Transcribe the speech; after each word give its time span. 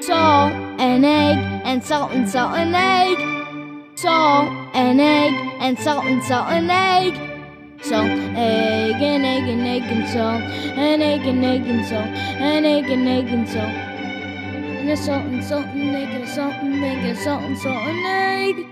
Salt 0.00 0.52
and 0.78 1.02
egg 1.02 1.38
and 1.64 1.82
salt 1.82 2.12
and 2.12 2.28
salt 2.28 2.52
and 2.52 2.76
egg. 2.76 3.16
Salt 3.96 4.52
and 4.74 5.00
egg 5.00 5.32
and 5.60 5.78
salt 5.78 6.04
and 6.04 6.22
salt 6.22 6.46
and 6.50 6.70
egg. 6.70 7.14
Salt, 7.82 8.06
egg 8.06 9.00
and 9.00 9.24
egg 9.24 9.48
and 9.48 9.66
egg 9.66 9.82
and 9.84 10.06
salt 10.08 10.42
and 10.42 11.02
egg 11.02 11.26
and 11.26 11.42
egg 11.42 11.66
and 11.66 11.86
salt 11.86 12.06
and 12.06 12.66
egg 12.66 12.84
and 12.90 13.08
egg 13.08 13.28
and 13.28 13.48
salt. 13.48 13.64
And 13.64 14.90
a 14.90 14.96
salt 14.96 15.24
and 15.24 15.42
salt 15.42 15.64
and 15.66 15.96
egg 15.96 16.08
and 16.10 16.24
a 16.24 16.26
salt 16.26 16.54
and 16.54 16.84
egg 16.84 17.04
and 17.04 17.18
salt 17.18 17.42
and 17.42 17.58
salt 17.58 17.82
and 17.88 18.06
egg. 18.06 18.66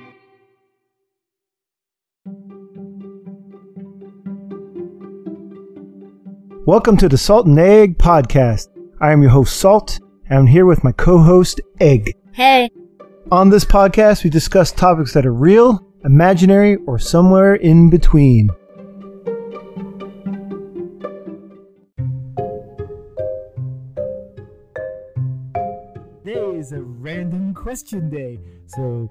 Welcome 6.66 6.98
to 6.98 7.08
the 7.08 7.18
Salt 7.18 7.46
and 7.46 7.58
Egg 7.58 7.96
Podcast. 7.96 8.68
I 9.00 9.12
am 9.12 9.22
your 9.22 9.30
host, 9.30 9.56
Salt, 9.56 9.98
I'm 10.28 10.48
here 10.48 10.66
with 10.66 10.82
my 10.82 10.90
co 10.90 11.18
host, 11.18 11.60
Egg. 11.78 12.12
Hey. 12.32 12.68
On 13.30 13.48
this 13.48 13.64
podcast, 13.64 14.24
we 14.24 14.30
discuss 14.30 14.72
topics 14.72 15.12
that 15.14 15.24
are 15.24 15.32
real, 15.32 15.86
imaginary, 16.04 16.76
or 16.86 16.98
somewhere 16.98 17.54
in 17.54 17.90
between. 17.90 18.50
Today 26.24 26.58
is 26.58 26.72
a 26.72 26.82
random 26.82 27.54
question 27.54 28.10
day. 28.10 28.40
So 28.66 29.08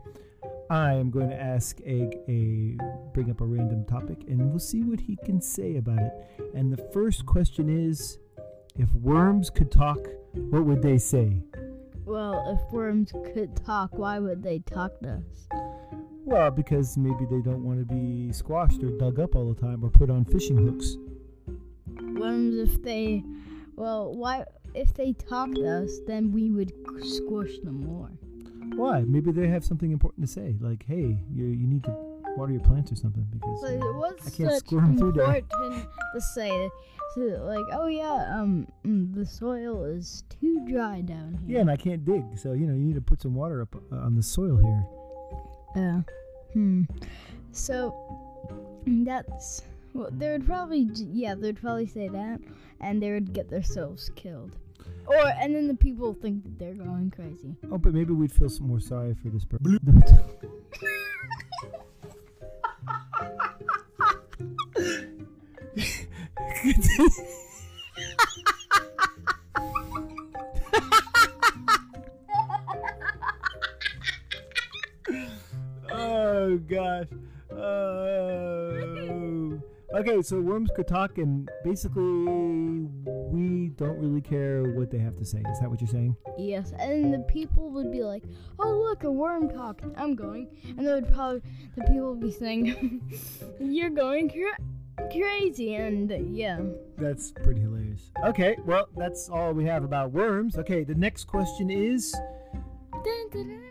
I 0.69 0.95
am 0.95 1.11
going 1.11 1.29
to 1.29 1.41
ask 1.41 1.79
Egg 1.85 2.17
a 2.27 2.75
bring 3.13 3.31
up 3.31 3.39
a 3.39 3.45
random 3.45 3.85
topic 3.85 4.25
and 4.27 4.49
we'll 4.49 4.59
see 4.59 4.83
what 4.83 4.99
he 4.99 5.17
can 5.23 5.39
say 5.39 5.77
about 5.77 5.99
it. 5.99 6.11
And 6.53 6.73
the 6.73 6.89
first 6.91 7.25
question 7.25 7.69
is 7.69 8.19
if 8.77 8.93
worms 8.95 9.49
could 9.49 9.71
talk, 9.71 9.99
what 10.35 10.65
would 10.65 10.81
they 10.81 10.97
say? 10.97 11.41
Well, 12.05 12.57
if 12.57 12.73
worms 12.73 13.11
could 13.33 13.55
talk, 13.65 13.97
why 13.97 14.19
would 14.19 14.43
they 14.43 14.59
talk 14.59 14.99
to 15.01 15.13
us? 15.13 15.47
Well, 16.23 16.51
because 16.51 16.97
maybe 16.97 17.25
they 17.29 17.41
don't 17.41 17.63
want 17.63 17.79
to 17.79 17.85
be 17.85 18.31
squashed 18.31 18.83
or 18.83 18.89
dug 18.97 19.19
up 19.19 19.35
all 19.35 19.53
the 19.53 19.59
time 19.59 19.83
or 19.83 19.89
put 19.89 20.09
on 20.09 20.25
fishing 20.25 20.57
hooks. 20.57 20.97
Worms, 22.19 22.57
if 22.57 22.81
they, 22.81 23.23
well, 23.75 24.15
why? 24.15 24.45
If 24.73 24.93
they 24.93 25.13
talk 25.13 25.53
to 25.53 25.83
us, 25.83 25.99
then 26.07 26.31
we 26.31 26.51
would 26.51 26.73
squash 27.03 27.57
them 27.63 27.85
more. 27.85 28.09
Why? 28.75 29.01
Maybe 29.01 29.31
they 29.31 29.47
have 29.47 29.63
something 29.63 29.91
important 29.91 30.27
to 30.27 30.31
say, 30.31 30.55
like, 30.59 30.83
"Hey, 30.85 31.17
you 31.31 31.45
you 31.45 31.67
need 31.67 31.83
to 31.85 32.14
water 32.37 32.51
your 32.53 32.61
plants 32.61 32.91
or 32.91 32.95
something." 32.95 33.25
Because 33.31 33.61
Like, 33.63 33.81
uh, 33.81 33.93
what's 33.93 34.27
I 34.27 34.29
can't 34.31 34.51
such 34.51 34.59
squirm 34.65 34.97
through 34.97 35.13
there. 35.13 35.35
important 35.35 35.85
to 36.13 36.21
say? 36.21 36.69
So, 37.15 37.21
like, 37.45 37.63
oh 37.71 37.87
yeah, 37.87 38.25
um, 38.37 38.67
mm, 38.85 39.13
the 39.15 39.25
soil 39.25 39.85
is 39.85 40.23
too 40.29 40.65
dry 40.67 41.01
down 41.01 41.33
here. 41.45 41.55
yeah, 41.55 41.61
and 41.61 41.71
I 41.71 41.77
can't 41.77 42.03
dig, 42.03 42.23
so 42.37 42.53
you 42.53 42.67
know 42.67 42.73
you 42.73 42.83
need 42.83 42.95
to 42.95 43.01
put 43.01 43.21
some 43.21 43.35
water 43.35 43.61
up 43.61 43.75
uh, 43.91 43.95
on 43.97 44.15
the 44.15 44.23
soil 44.23 44.57
here. 44.57 44.83
Yeah. 45.75 46.01
Hmm. 46.53 46.83
So 47.51 47.93
that's 48.85 49.61
well, 49.93 50.09
they 50.11 50.29
would 50.31 50.45
probably 50.45 50.89
yeah 50.93 51.35
they'd 51.35 51.55
probably 51.59 51.87
say 51.87 52.09
that, 52.09 52.39
and 52.81 53.01
they 53.01 53.11
would 53.11 53.31
get 53.33 53.49
themselves 53.49 54.09
killed, 54.15 54.57
or 55.07 55.15
and 55.15 55.55
then 55.55 55.67
the 55.67 55.75
people 55.75 56.13
think 56.13 56.43
that 56.43 56.59
they're 56.59 56.73
going 56.73 57.11
crazy. 57.11 57.55
Oh, 57.71 57.77
but 57.77 57.93
maybe 57.93 58.11
we'd 58.13 58.31
feel 58.31 58.49
some 58.49 58.67
more 58.67 58.81
sorry 58.81 59.13
for 59.21 59.29
this 59.29 59.45
person. 59.45 59.79
oh 75.91 76.57
gosh. 76.67 77.07
Oh. 77.51 79.61
Okay, 79.95 80.21
so 80.21 80.41
worms 80.41 80.71
could 80.75 80.87
talk, 80.87 81.19
and 81.19 81.49
basically, 81.63 82.03
we 82.03 83.69
don't 83.77 83.97
really 83.97 84.21
care 84.21 84.63
what 84.63 84.91
they 84.91 84.97
have 84.97 85.15
to 85.17 85.25
say. 85.25 85.41
Is 85.51 85.59
that 85.59 85.69
what 85.69 85.79
you're 85.79 85.87
saying? 85.87 86.17
Yes, 86.37 86.73
and 86.79 87.13
the 87.13 87.19
people 87.19 87.69
would 87.69 87.91
be 87.91 88.03
like, 88.03 88.23
"Oh, 88.59 88.71
look, 88.71 89.03
a 89.03 89.11
worm 89.11 89.49
talking. 89.49 89.93
I'm 89.95 90.15
going," 90.15 90.49
and 90.67 90.85
they 90.85 90.93
would 90.93 91.13
probably 91.13 91.41
the 91.77 91.83
people 91.83 92.11
would 92.11 92.19
be 92.19 92.31
saying, 92.31 93.01
"You're 93.59 93.89
going 93.89 94.29
cra- 95.11 95.21
crazy," 95.21 95.75
and 95.75 96.35
yeah. 96.35 96.59
That's 96.97 97.31
pretty 97.31 97.61
hilarious. 97.61 98.11
Okay, 98.23 98.57
well, 98.65 98.87
that's 98.95 99.29
all 99.29 99.53
we 99.53 99.65
have 99.65 99.83
about 99.83 100.11
worms. 100.11 100.57
Okay, 100.57 100.83
the 100.83 100.95
next 100.95 101.25
question 101.25 101.69
is. 101.69 102.15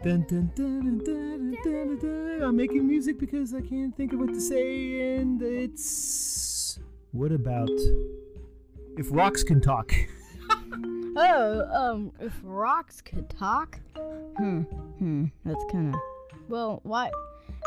Dun, 0.03 0.27
dun, 0.29 0.53
dun. 0.55 2.41
I'm 2.43 2.57
making 2.57 2.87
music 2.87 3.19
because 3.19 3.53
I 3.55 3.61
can't 3.63 3.97
think 3.97 4.13
of 4.13 4.21
what 4.21 4.33
to 4.33 4.41
say, 4.41 5.17
and 5.17 5.43
it's. 5.43 6.79
What 7.13 7.33
about. 7.33 7.71
If 8.97 9.09
rocks 9.11 9.43
can 9.43 9.61
talk? 9.61 9.93
Oh, 11.17 11.61
um, 11.73 12.11
if 12.19 12.33
rocks 12.43 13.01
could 13.01 13.31
talk, 13.31 13.79
hmm, 14.37 14.63
hmm, 14.63 15.27
that's 15.45 15.65
kind 15.71 15.95
of, 15.95 16.01
well, 16.49 16.81
why? 16.83 17.09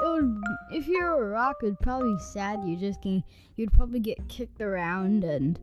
It 0.01 0.07
would, 0.07 0.41
if 0.71 0.87
you're 0.87 1.23
a 1.23 1.29
rock, 1.29 1.57
it'd 1.63 1.79
probably 1.79 2.13
be 2.13 2.19
sad. 2.21 2.59
You 2.65 2.75
just 2.77 3.01
can, 3.01 3.23
you'd 3.55 3.73
probably 3.73 3.99
get 3.99 4.27
kicked 4.27 4.61
around 4.61 5.23
and 5.23 5.59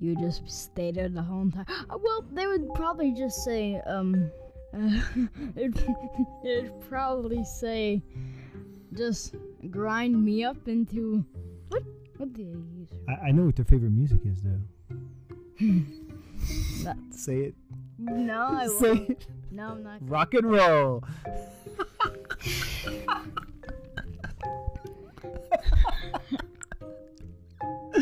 you 0.00 0.10
would 0.14 0.20
just 0.20 0.48
stay 0.48 0.90
there 0.92 1.08
the 1.08 1.22
whole 1.22 1.50
time. 1.50 1.66
Uh, 1.90 1.98
well, 2.02 2.24
they 2.32 2.46
would 2.46 2.72
probably 2.74 3.12
just 3.12 3.42
say, 3.44 3.80
um, 3.86 4.30
uh, 4.74 5.00
it'd, 5.56 5.82
it'd 6.44 6.80
probably 6.88 7.42
say, 7.44 8.02
just 8.94 9.34
grind 9.70 10.22
me 10.24 10.44
up 10.44 10.68
into 10.68 11.24
what? 11.68 11.82
What 12.16 12.32
do 12.32 12.44
they 12.44 12.50
use? 12.50 12.88
I, 13.08 13.28
I 13.28 13.30
know 13.32 13.44
what 13.44 13.56
their 13.56 13.64
favorite 13.64 13.92
music 13.92 14.20
is, 14.24 14.42
though. 14.42 15.78
That's 16.84 16.98
Say 17.24 17.38
it. 17.40 17.54
no, 17.98 18.40
I 18.40 18.66
won't. 18.68 18.80
Say 18.80 18.92
it. 19.08 19.26
No, 19.50 19.70
I'm 19.70 19.82
not. 19.82 19.98
Rock 20.08 20.34
and 20.34 20.50
roll. 20.50 21.02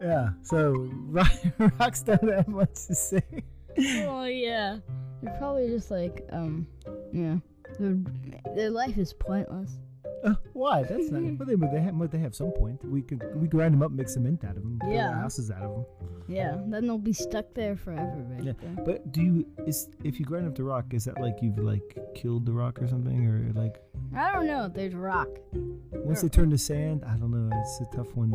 yeah, 0.00 0.30
so 0.42 0.88
rock, 1.06 1.30
rocks 1.78 2.02
don't 2.02 2.28
have 2.32 2.48
much 2.48 2.74
to 2.86 2.94
say. 2.94 3.22
Oh 4.06 4.24
yeah, 4.24 4.78
they're 5.22 5.34
probably 5.38 5.68
just 5.68 5.90
like 5.90 6.24
um, 6.32 6.66
yeah, 7.12 7.36
their, 7.78 7.96
their 8.54 8.70
life 8.70 8.96
is 8.98 9.12
pointless. 9.12 9.78
Uh, 10.24 10.34
why? 10.52 10.82
That's 10.82 11.10
not. 11.10 11.22
But 11.38 11.46
they, 11.46 11.54
but 11.54 11.70
they 11.70 11.80
have, 11.80 11.96
but 11.96 12.10
they 12.10 12.18
have 12.18 12.34
some 12.34 12.50
point. 12.50 12.84
We 12.84 13.02
could 13.02 13.22
we 13.40 13.46
grind 13.46 13.72
them 13.74 13.82
up, 13.82 13.92
make 13.92 14.08
cement 14.08 14.42
out 14.44 14.56
of 14.56 14.62
them, 14.62 14.78
build 14.80 14.92
Yeah. 14.92 15.14
houses 15.14 15.50
out 15.50 15.62
of 15.62 15.70
them. 15.74 15.84
Yeah, 16.28 16.56
then 16.66 16.86
they'll 16.86 16.98
be 16.98 17.12
stuck 17.12 17.54
there 17.54 17.76
forever, 17.76 18.16
right 18.30 18.42
Yeah. 18.42 18.52
there. 18.60 18.84
But 18.84 19.12
do 19.12 19.22
you 19.22 19.46
is 19.66 19.88
if 20.02 20.18
you 20.18 20.26
grind 20.26 20.48
up 20.48 20.56
the 20.56 20.64
rock, 20.64 20.92
is 20.92 21.04
that 21.04 21.20
like 21.20 21.36
you've 21.40 21.58
like 21.58 21.96
killed 22.16 22.46
the 22.46 22.52
rock 22.52 22.82
or 22.82 22.88
something, 22.88 23.26
or 23.26 23.52
like 23.54 23.76
I 24.16 24.32
don't 24.32 24.46
know. 24.46 24.68
There's 24.68 24.94
rock. 24.94 25.28
once 25.92 26.22
they 26.22 26.28
turn 26.28 26.50
to 26.50 26.58
sand? 26.58 27.04
I 27.06 27.16
don't 27.16 27.30
know. 27.30 27.50
It's 27.60 27.80
a 27.80 27.96
tough 27.96 28.14
one. 28.16 28.32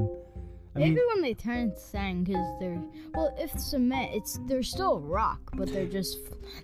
I 0.75 0.79
Maybe 0.79 0.95
mean, 0.95 1.03
when 1.13 1.21
they 1.21 1.33
turn 1.35 1.71
to 1.71 1.79
sand, 1.79 2.25
because 2.25 2.59
they're 2.59 2.81
well, 3.13 3.35
if 3.37 3.51
cement, 3.59 4.11
it's 4.15 4.39
they're 4.47 4.63
still 4.63 4.99
rock, 4.99 5.39
but 5.53 5.71
they're 5.71 5.85
just 5.85 6.17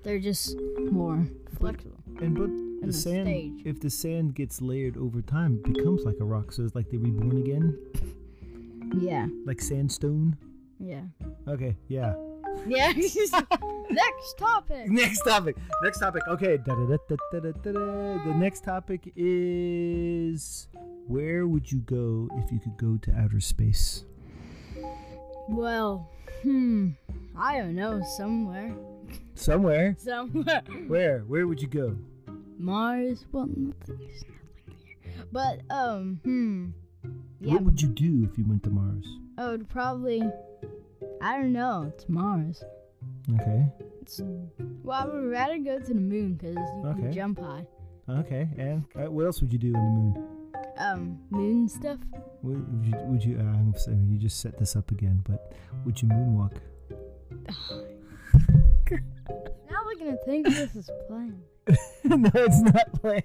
they're 0.03 0.19
just 0.19 0.55
more 0.91 1.25
flexible. 1.59 1.97
and 2.19 2.33
but 2.35 2.47
the 2.81 2.87
the 2.87 2.93
sand, 2.93 3.27
stage. 3.27 3.61
if 3.65 3.79
the 3.81 3.89
sand 3.89 4.33
gets 4.33 4.61
layered 4.61 4.97
over 4.97 5.21
time, 5.21 5.61
it 5.65 5.73
becomes 5.73 6.05
like 6.05 6.15
a 6.21 6.25
rock. 6.25 6.51
So 6.51 6.63
it's 6.63 6.73
like 6.75 6.89
they 6.89 6.97
reborn 6.97 7.37
again, 7.37 7.77
Yeah, 8.99 9.27
like 9.45 9.61
sandstone. 9.61 10.37
yeah, 10.79 11.01
Okay, 11.47 11.75
yeah. 11.87 12.15
Yeah. 12.67 12.91
Next 13.89 14.37
topic. 14.37 14.87
Next 14.89 15.21
topic. 15.21 15.57
Next 15.83 15.99
topic. 15.99 16.23
Okay. 16.27 16.57
The 16.57 18.33
next 18.35 18.63
topic 18.63 19.11
is 19.15 20.67
where 21.07 21.47
would 21.47 21.71
you 21.71 21.79
go 21.79 22.29
if 22.37 22.51
you 22.51 22.59
could 22.59 22.77
go 22.77 22.97
to 23.01 23.11
outer 23.19 23.39
space? 23.39 24.05
Well, 25.47 26.09
hmm, 26.43 26.89
I 27.35 27.57
don't 27.57 27.75
know. 27.75 28.03
Somewhere, 28.17 28.75
Somewhere. 29.33 29.95
somewhere. 29.97 30.61
Where? 30.87 31.19
Where 31.21 31.47
would 31.47 31.59
you 31.61 31.67
go? 31.67 31.97
Mars. 32.59 33.25
Well, 33.31 33.47
nothing. 33.47 33.97
There's 33.97 34.23
nothing 34.67 34.77
there. 35.03 35.25
But 35.31 35.61
um, 35.73 36.19
hmm. 36.23 36.67
Yeah, 37.41 37.53
What 37.53 37.63
would 37.63 37.81
you 37.81 37.87
do 37.87 38.27
if 38.29 38.37
you 38.37 38.45
went 38.47 38.61
to 38.63 38.69
Mars? 38.69 39.05
I 39.37 39.47
would 39.49 39.67
probably. 39.69 40.21
I 41.21 41.37
don't 41.37 41.53
know. 41.53 41.91
It's 41.93 42.07
Mars. 42.09 42.63
Okay. 43.39 43.65
It's, 44.01 44.21
well, 44.83 45.01
I 45.01 45.05
would 45.05 45.25
rather 45.29 45.57
go 45.57 45.79
to 45.79 45.93
the 45.93 45.99
moon 45.99 46.33
because 46.35 46.55
you 46.55 46.87
Okay. 46.87 47.01
can 47.03 47.11
jump 47.13 47.39
high. 47.39 47.65
Okay. 48.09 48.47
And 48.57 48.83
uh, 48.95 49.11
what 49.11 49.25
else 49.25 49.41
would 49.41 49.51
you 49.53 49.59
do 49.59 49.73
on 49.75 49.83
the 49.85 50.01
moon? 50.01 50.27
Um, 50.77 51.19
moon 51.29 51.67
stuff. 51.67 51.99
Would, 52.41 52.65
you? 52.85 52.93
Would 53.05 53.23
you? 53.23 53.37
Uh, 53.37 53.43
I'm 53.43 53.73
sorry, 53.75 53.97
you 53.97 54.17
just 54.17 54.39
set 54.39 54.57
this 54.57 54.75
up 54.75 54.91
again, 54.91 55.21
but 55.27 55.53
would 55.85 56.01
you 56.01 56.07
moonwalk? 56.07 56.53
Now 59.69 59.77
we're 59.85 59.95
gonna 59.99 60.17
think 60.25 60.47
this 60.47 60.75
is 60.75 60.89
planned. 61.07 61.43
no, 62.03 62.29
it's 62.33 62.59
not 62.61 62.91
planned. 62.93 63.23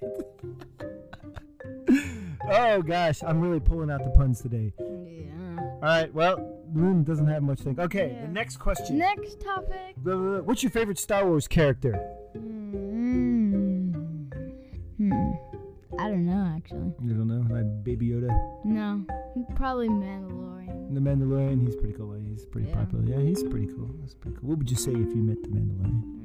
oh 2.47 2.81
gosh, 2.83 3.23
I'm 3.23 3.41
really 3.41 3.59
pulling 3.59 3.89
out 3.89 4.03
the 4.03 4.11
puns 4.11 4.41
today. 4.41 4.71
Yeah. 4.77 5.59
All 5.59 5.79
right, 5.81 6.13
well, 6.13 6.37
the 6.75 7.03
doesn't 7.03 7.27
have 7.27 7.43
much 7.43 7.59
think. 7.61 7.79
Okay, 7.79 8.11
Yeah. 8.13 8.25
the 8.27 8.31
next 8.33 8.57
question. 8.57 8.97
Next 8.97 9.39
topic. 9.39 9.95
Blah, 9.97 10.15
blah, 10.15 10.29
blah. 10.33 10.41
What's 10.41 10.61
your 10.63 10.71
favorite 10.71 10.99
Star 10.99 11.25
Wars 11.27 11.47
character? 11.47 11.93
Hmm. 12.33 13.93
Hmm. 14.97 15.31
I 15.99 16.09
don't 16.09 16.25
know 16.25 16.53
actually. 16.55 16.91
You 17.03 17.13
don't 17.13 17.27
know, 17.27 17.45
like 17.53 17.83
Baby 17.83 18.09
Yoda, 18.09 18.29
No, 18.65 19.05
probably 19.55 19.87
Mandalorian. 19.87 20.93
the 20.93 20.99
Mandalorian. 20.99 21.61
He's 21.65 21.75
pretty 21.75 21.93
cool. 21.93 22.13
He's 22.13 22.45
pretty 22.45 22.67
Yeah. 22.69 22.75
popular. 22.75 23.03
Yeah, 23.05 23.19
he's 23.19 23.43
pretty 23.43 23.67
cool. 23.67 23.89
That's 24.01 24.13
pretty 24.13 24.37
cool. 24.37 24.49
What 24.49 24.57
would 24.57 24.69
you 24.69 24.75
say 24.77 24.91
if 24.91 25.15
you 25.15 25.21
met 25.23 25.41
the 25.43 25.49
Mandalorian? 25.49 26.01
Mm, 26.03 26.21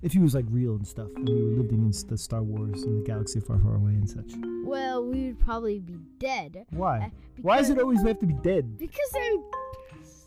If 0.00 0.12
he 0.12 0.20
was 0.20 0.34
like 0.34 0.44
real 0.48 0.76
and 0.76 0.86
stuff, 0.86 1.08
and 1.16 1.28
we 1.28 1.34
were 1.34 1.62
living 1.62 1.80
in 1.80 1.92
the 2.08 2.16
Star 2.16 2.42
Wars 2.42 2.82
and 2.84 3.00
the 3.00 3.04
galaxy 3.04 3.40
far, 3.40 3.58
far 3.58 3.74
away 3.74 3.92
and 3.92 4.08
such. 4.08 4.32
Well, 4.64 5.04
we 5.04 5.26
would 5.26 5.40
probably 5.40 5.80
be 5.80 5.98
dead. 6.18 6.66
Why? 6.70 6.98
Uh, 6.98 7.08
Why 7.42 7.58
does 7.58 7.68
it 7.70 7.74
because- 7.74 7.82
always 7.82 8.02
have 8.02 8.18
to 8.20 8.26
be 8.26 8.34
dead? 8.34 8.78
Because 8.78 9.12
I'm. 9.16 9.42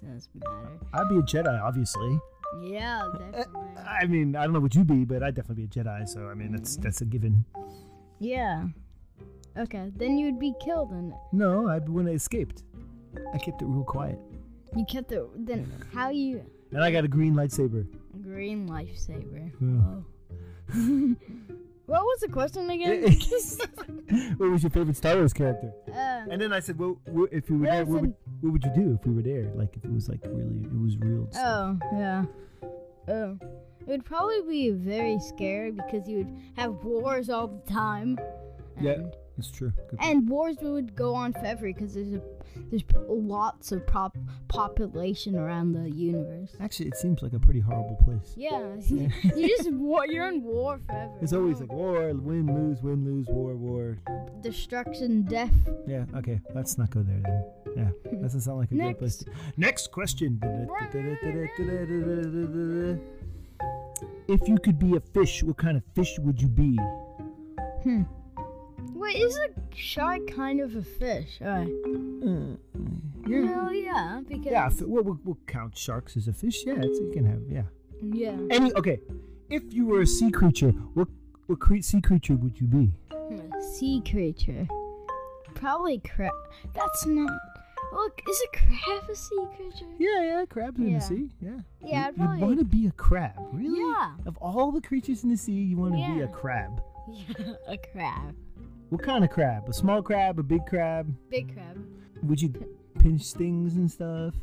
Matter. 0.02 0.80
I'd 0.94 1.10
be 1.10 1.16
a 1.18 1.22
Jedi, 1.22 1.62
obviously. 1.62 2.20
Yeah, 2.62 3.08
definitely. 3.18 3.62
I 3.88 4.06
mean, 4.06 4.36
I 4.36 4.44
don't 4.44 4.54
know 4.54 4.60
what 4.60 4.76
you'd 4.76 4.88
be, 4.88 5.06
but 5.06 5.24
I'd 5.24 5.36
definitely 5.36 5.66
be 5.68 5.80
a 5.80 5.84
Jedi. 5.84 6.08
So 6.08 6.28
I 6.28 6.34
mean, 6.34 6.52
that's 6.52 6.78
mm. 6.78 6.84
that's 6.84 7.02
a 7.02 7.06
given. 7.06 7.46
Yeah. 8.20 8.66
Okay, 9.58 9.92
then 9.98 10.18
you'd 10.18 10.40
be 10.40 10.54
killed, 10.64 10.92
and 10.92 11.14
No, 11.34 11.68
I 11.68 11.80
when 11.80 12.08
I 12.08 12.12
escaped, 12.12 12.64
I 13.34 13.38
kept 13.38 13.62
it 13.62 13.66
real 13.66 13.84
quiet, 13.84 14.18
you 14.76 14.86
kept 14.86 15.12
it. 15.12 15.24
Then 15.46 15.70
how 15.94 16.10
you 16.10 16.46
and 16.72 16.84
I 16.84 16.92
got 16.92 17.04
a 17.04 17.08
green 17.08 17.34
lightsaber. 17.34 17.86
green 18.22 18.68
lightsaber. 18.70 19.52
Yeah. 19.60 20.02
Oh. 20.74 21.16
what 21.92 22.04
was 22.04 22.20
the 22.22 22.28
question 22.30 22.70
again? 22.70 23.04
what 24.38 24.50
was 24.54 24.64
your 24.64 24.70
favorite 24.70 24.98
Star 24.98 25.16
Wars 25.18 25.34
character? 25.34 25.72
uh, 25.90 26.26
And 26.32 26.42
then 26.42 26.52
I 26.54 26.60
said, 26.60 26.78
well, 26.80 26.98
wh- 27.16 27.32
if 27.32 27.50
you 27.50 27.58
were 27.60 27.66
there, 27.68 27.86
what 27.86 28.02
would, 28.02 28.14
what 28.42 28.54
would 28.54 28.64
you 28.64 28.72
do 28.76 28.98
if 29.00 29.06
we 29.08 29.14
were 29.14 29.22
there? 29.22 29.52
Like 29.56 29.76
if 29.78 29.84
it 29.86 29.92
was 29.92 30.08
like 30.10 30.22
really, 30.26 30.62
it 30.64 30.82
was 30.82 30.98
real. 30.98 31.24
and 31.26 31.34
stuff. 31.34 31.78
oh 31.84 31.98
yeah. 31.98 32.26
Oh. 33.08 33.38
It 33.82 33.88
would 33.88 34.06
probably 34.06 34.42
be 34.48 34.70
very 34.72 35.20
scary 35.20 35.72
because 35.72 36.08
you 36.08 36.18
would 36.20 36.34
have 36.56 36.74
wars 36.84 37.30
all 37.30 37.48
the 37.48 37.72
time. 37.72 38.18
Yeah. 38.80 38.98
That's 39.38 39.50
true. 39.52 39.72
Good 39.90 39.98
point. 40.00 40.10
and 40.12 40.30
wars 40.30 40.58
would 40.62 40.96
go 40.96 41.16
on 41.16 41.34
forever 41.34 41.66
because 41.66 41.94
there's 41.96 42.14
a 42.14 42.22
there's 42.70 42.84
lots 43.08 43.72
of 43.72 43.86
prop 43.88 44.18
population 44.48 45.36
around 45.36 45.74
the 45.74 45.90
universe. 45.90 46.56
Actually, 46.60 46.88
it 46.88 46.98
seems 46.98 47.22
like 47.22 47.34
a 47.34 47.40
pretty 47.40 47.60
horrible 47.60 47.98
place. 48.04 48.34
Yeah, 48.36 48.76
Yeah. 48.88 49.08
you 49.36 49.48
just 49.58 49.72
war. 49.74 50.06
You're 50.08 50.28
in 50.28 50.44
war 50.44 50.80
forever. 50.86 51.14
It's 51.22 51.34
always 51.34 51.60
like 51.60 51.72
war, 51.72 52.14
win, 52.14 52.48
lose, 52.54 52.82
win, 52.82 53.06
lose, 53.06 53.28
war, 53.30 53.56
war. 53.56 53.98
destruction, 54.42 55.24
death. 55.24 55.54
Yeah. 55.88 56.06
Okay. 56.16 56.40
Let's 56.54 56.78
not 56.78 56.90
go 56.92 57.02
there 57.04 57.22
then. 57.24 57.44
Yeah. 57.76 58.12
Doesn't 58.22 58.42
sound 58.42 58.60
like 58.60 58.72
a 58.72 58.76
great 58.76 58.98
place. 59.00 59.18
To... 59.18 59.26
Next 59.58 59.92
question. 59.92 60.40
If 64.28 64.48
you 64.48 64.58
could 64.58 64.80
be 64.80 64.96
a 64.96 65.00
fish, 65.00 65.44
what 65.44 65.58
kind 65.58 65.78
of 65.78 65.84
fish 65.96 66.18
would 66.20 66.42
you 66.42 66.48
be? 66.48 66.78
Hmm. 67.84 68.04
Wait, 68.94 69.16
is 69.18 69.38
a 69.38 69.76
shark 69.76 70.28
kind 70.28 70.60
of 70.60 70.76
a 70.76 70.84
fish? 70.84 71.40
Alright. 71.42 71.68
Uh, 71.68 72.56
yeah. 73.28 73.56
Well, 73.56 73.74
yeah, 73.74 74.22
because 74.28 74.46
Yeah, 74.52 74.70
we'll, 74.82 75.04
we'll, 75.04 75.20
we'll 75.24 75.38
count 75.48 75.78
sharks 75.78 76.18
as 76.18 76.28
a 76.28 76.34
fish. 76.34 76.64
Yeah, 76.66 76.76
it's, 76.78 77.00
you 77.00 77.12
can 77.14 77.26
have. 77.26 77.42
Yeah. 77.50 77.64
yeah. 78.02 78.38
Any 78.50 78.74
okay. 78.76 79.00
If 79.50 79.74
you 79.74 79.86
were 79.86 80.02
a 80.02 80.08
sea 80.08 80.32
creature, 80.32 80.72
what 80.94 81.08
what 81.48 81.60
cre- 81.60 81.82
sea 81.82 82.02
creature 82.02 82.36
would 82.36 82.60
you 82.60 82.68
be? 82.68 82.92
Hmm, 83.12 83.62
Sea 83.74 84.02
creature. 84.10 84.68
Probably 85.56 86.00
crab. 86.00 86.32
That's 86.74 87.06
not. 87.06 87.38
Look, 87.94 88.22
is 88.28 88.44
a 88.54 88.58
crab 88.58 89.10
a 89.10 89.16
sea 89.16 89.46
creature? 89.58 89.86
Yeah, 90.00 90.24
yeah, 90.24 90.46
crabs 90.46 90.80
in 90.80 90.94
the 90.94 91.02
sea. 91.02 91.30
Yeah. 91.42 91.60
Yeah, 91.84 92.08
I'd 92.08 92.40
you, 92.40 92.46
want 92.46 92.60
to 92.60 92.66
be 92.66 92.88
a 92.88 92.92
crab, 92.92 93.34
really? 93.52 93.80
Yeah. 93.80 94.12
Of 94.26 94.38
all 94.38 94.72
the 94.72 94.80
creatures 94.80 95.24
in 95.26 95.30
the 95.30 95.36
sea, 95.36 95.52
you 95.52 95.78
want 95.78 95.94
to 95.96 96.14
be 96.16 96.22
a 96.22 96.28
crab. 96.30 96.82
Yeah, 97.12 97.54
a 97.68 97.78
crab. 97.78 98.34
What 98.92 99.04
kind 99.04 99.24
of 99.24 99.30
crab? 99.30 99.70
A 99.70 99.74
small 99.74 100.02
crab? 100.02 100.38
A 100.38 100.44
big 100.44 100.66
crab? 100.66 101.16
Big 101.30 101.54
crab. 101.54 101.82
Would 102.24 102.42
you 102.42 102.54
pinch 103.00 103.32
things 103.32 103.76
and 103.78 103.90
stuff? 103.90 104.36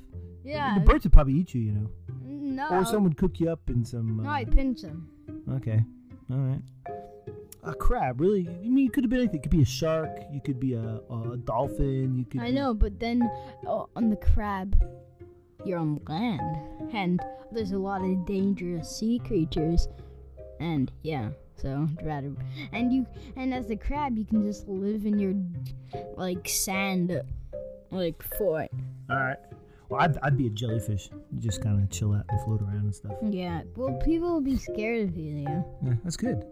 Yeah. 0.42 0.72
The 0.78 0.80
birds 0.80 1.04
would 1.04 1.12
probably 1.12 1.34
eat 1.34 1.52
you, 1.54 1.60
you 1.60 1.72
know. 1.72 1.90
No. 2.24 2.68
Or 2.70 2.84
someone 2.86 3.04
would 3.04 3.18
cook 3.18 3.38
you 3.40 3.50
up 3.50 3.60
in 3.68 3.84
some. 3.84 4.22
No, 4.22 4.28
Uh, 4.30 4.32
I 4.32 4.44
pinch 4.46 4.80
them. 4.80 5.06
Okay. 5.52 5.84
All 6.30 6.38
right. 6.38 6.62
A 7.64 7.74
crab, 7.74 8.22
really? 8.22 8.48
I 8.48 8.68
mean, 8.68 8.86
it 8.86 8.94
could 8.94 9.04
have 9.04 9.10
been 9.10 9.18
anything. 9.20 9.36
You 9.36 9.42
could 9.42 9.50
be 9.50 9.60
a 9.62 9.66
shark. 9.66 10.10
You 10.32 10.40
could 10.40 10.58
be 10.58 10.72
a, 10.72 11.00
a 11.10 11.36
dolphin. 11.44 12.16
You 12.16 12.24
could. 12.24 12.40
I 12.40 12.50
know, 12.50 12.72
but 12.72 12.98
then 12.98 13.28
oh, 13.66 13.90
on 13.96 14.08
the 14.08 14.16
crab, 14.16 14.80
you're 15.66 15.78
on 15.78 16.00
land, 16.08 16.56
and 16.94 17.20
there's 17.52 17.72
a 17.72 17.78
lot 17.78 18.02
of 18.02 18.24
dangerous 18.24 18.88
sea 18.96 19.18
creatures, 19.18 19.88
and 20.58 20.90
yeah, 21.02 21.28
so 21.60 21.88
rather. 22.02 22.32
And 22.72 22.92
you, 22.92 23.06
and 23.36 23.52
as 23.52 23.70
a 23.70 23.76
crab, 23.76 24.16
you 24.16 24.24
can 24.24 24.44
just 24.44 24.68
live 24.68 25.04
in 25.06 25.18
your 25.18 25.34
like 26.16 26.48
sand, 26.48 27.20
like 27.90 28.22
fort. 28.36 28.68
All 29.10 29.16
right. 29.16 29.36
Well, 29.88 30.02
I'd, 30.02 30.18
I'd 30.22 30.36
be 30.36 30.46
a 30.46 30.50
jellyfish. 30.50 31.08
You 31.32 31.40
just 31.40 31.62
kind 31.62 31.82
of 31.82 31.88
chill 31.90 32.12
out 32.12 32.26
and 32.28 32.40
float 32.42 32.60
around 32.60 32.76
and 32.80 32.94
stuff. 32.94 33.12
Yeah, 33.22 33.62
well, 33.74 33.94
people 34.04 34.30
will 34.32 34.42
be 34.42 34.56
scared 34.58 35.08
of 35.08 35.16
you. 35.16 35.36
Yeah, 35.36 35.62
Yeah, 35.82 35.94
that's 36.04 36.16
good. 36.16 36.44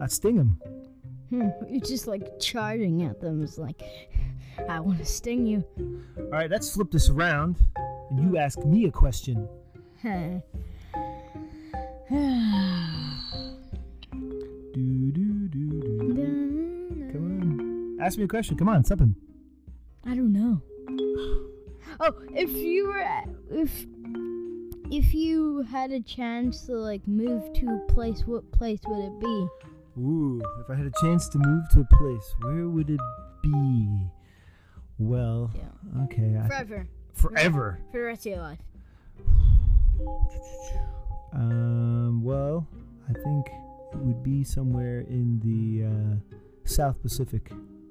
I'd 0.00 0.10
sting 0.10 0.36
them. 0.36 0.60
hmm. 1.28 1.48
you're 1.68 1.80
just 1.82 2.06
like 2.06 2.40
charging 2.40 3.02
at 3.02 3.20
them. 3.20 3.42
It's 3.42 3.58
like, 3.58 3.82
I 4.66 4.80
want 4.80 4.98
to 4.98 5.04
sting 5.04 5.46
you. 5.46 5.62
All 6.16 6.24
right, 6.30 6.50
let's 6.50 6.72
flip 6.74 6.90
this 6.90 7.10
around, 7.10 7.56
and 8.10 8.18
you 8.18 8.38
ask 8.38 8.58
me 8.64 8.86
a 8.86 8.90
question. 8.90 9.46
ask 18.04 18.18
me 18.18 18.24
a 18.24 18.28
question. 18.28 18.56
Come 18.56 18.68
on, 18.68 18.84
something. 18.84 19.14
I 20.06 20.14
don't 20.14 20.32
know. 20.32 20.60
Oh, 22.00 22.12
if 22.34 22.50
you 22.52 22.88
were 22.88 23.22
if 23.50 23.86
if 24.90 25.14
you 25.14 25.62
had 25.62 25.92
a 25.92 26.00
chance 26.00 26.66
to 26.66 26.72
like 26.74 27.06
move 27.08 27.52
to 27.54 27.66
a 27.68 27.92
place, 27.92 28.22
what 28.26 28.50
place 28.52 28.80
would 28.86 29.04
it 29.04 29.20
be? 29.20 29.48
Ooh, 30.00 30.42
if 30.60 30.68
I 30.70 30.74
had 30.74 30.86
a 30.86 30.92
chance 31.00 31.28
to 31.30 31.38
move 31.38 31.68
to 31.70 31.80
a 31.80 31.96
place, 31.96 32.34
where 32.42 32.68
would 32.68 32.90
it 32.90 33.00
be? 33.42 33.88
Well, 34.98 35.50
Yeah. 35.54 36.02
okay, 36.04 36.36
I, 36.36 36.46
Forever, 36.48 36.86
forever. 37.14 37.78
for 37.92 37.98
the 37.98 38.04
rest 38.04 38.26
of 38.26 38.32
your 38.32 38.40
life. 38.42 38.58
Um, 41.32 42.22
well, 42.22 42.66
I 43.08 43.12
think 43.12 43.46
it 43.92 43.98
would 43.98 44.22
be 44.22 44.44
somewhere 44.44 45.00
in 45.00 45.40
the 45.40 45.86
uh, 45.86 46.38
South 46.64 47.00
Pacific, 47.02 47.50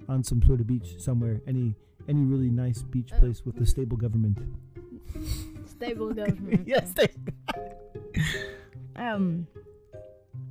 on 0.10 0.24
some 0.24 0.42
sort 0.44 0.60
of 0.62 0.68
beach 0.68 1.00
somewhere. 1.00 1.42
Any 1.48 1.76
any 2.10 2.24
really 2.24 2.50
nice 2.50 2.82
beach 2.84 3.12
Oh. 3.16 3.20
place 3.20 3.46
with 3.46 3.60
a 3.62 3.66
stable 3.66 3.98
government. 3.98 4.38
Stable 5.66 6.14
government. 6.22 6.68
yes. 6.68 6.94
Um. 8.96 9.48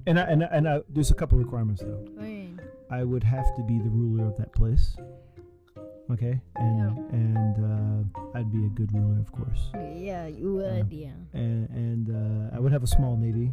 And 0.06 0.18
I, 0.18 0.22
and 0.24 0.42
I, 0.42 0.46
and 0.46 0.68
I, 0.68 0.80
there's 0.88 1.10
a 1.12 1.14
couple 1.14 1.38
requirements 1.38 1.80
though. 1.82 2.04
I 2.20 2.48
I 2.90 3.04
would 3.04 3.22
have 3.22 3.54
to 3.56 3.62
be 3.62 3.78
the 3.78 3.88
ruler 3.90 4.26
of 4.26 4.36
that 4.36 4.52
place. 4.52 4.96
Okay, 6.10 6.40
and 6.56 6.98
and 7.12 7.56
uh, 7.64 8.38
I'd 8.38 8.50
be 8.52 8.66
a 8.66 8.68
good 8.70 8.92
ruler, 8.92 9.20
of 9.20 9.30
course. 9.32 9.70
yeah, 9.96 10.26
you 10.26 10.54
would. 10.54 10.92
Yeah. 10.92 11.10
And 11.32 11.68
and 11.70 12.10
uh, 12.52 12.56
I 12.56 12.58
would 12.58 12.72
have 12.72 12.82
a 12.82 12.86
small 12.88 13.16
navy 13.16 13.52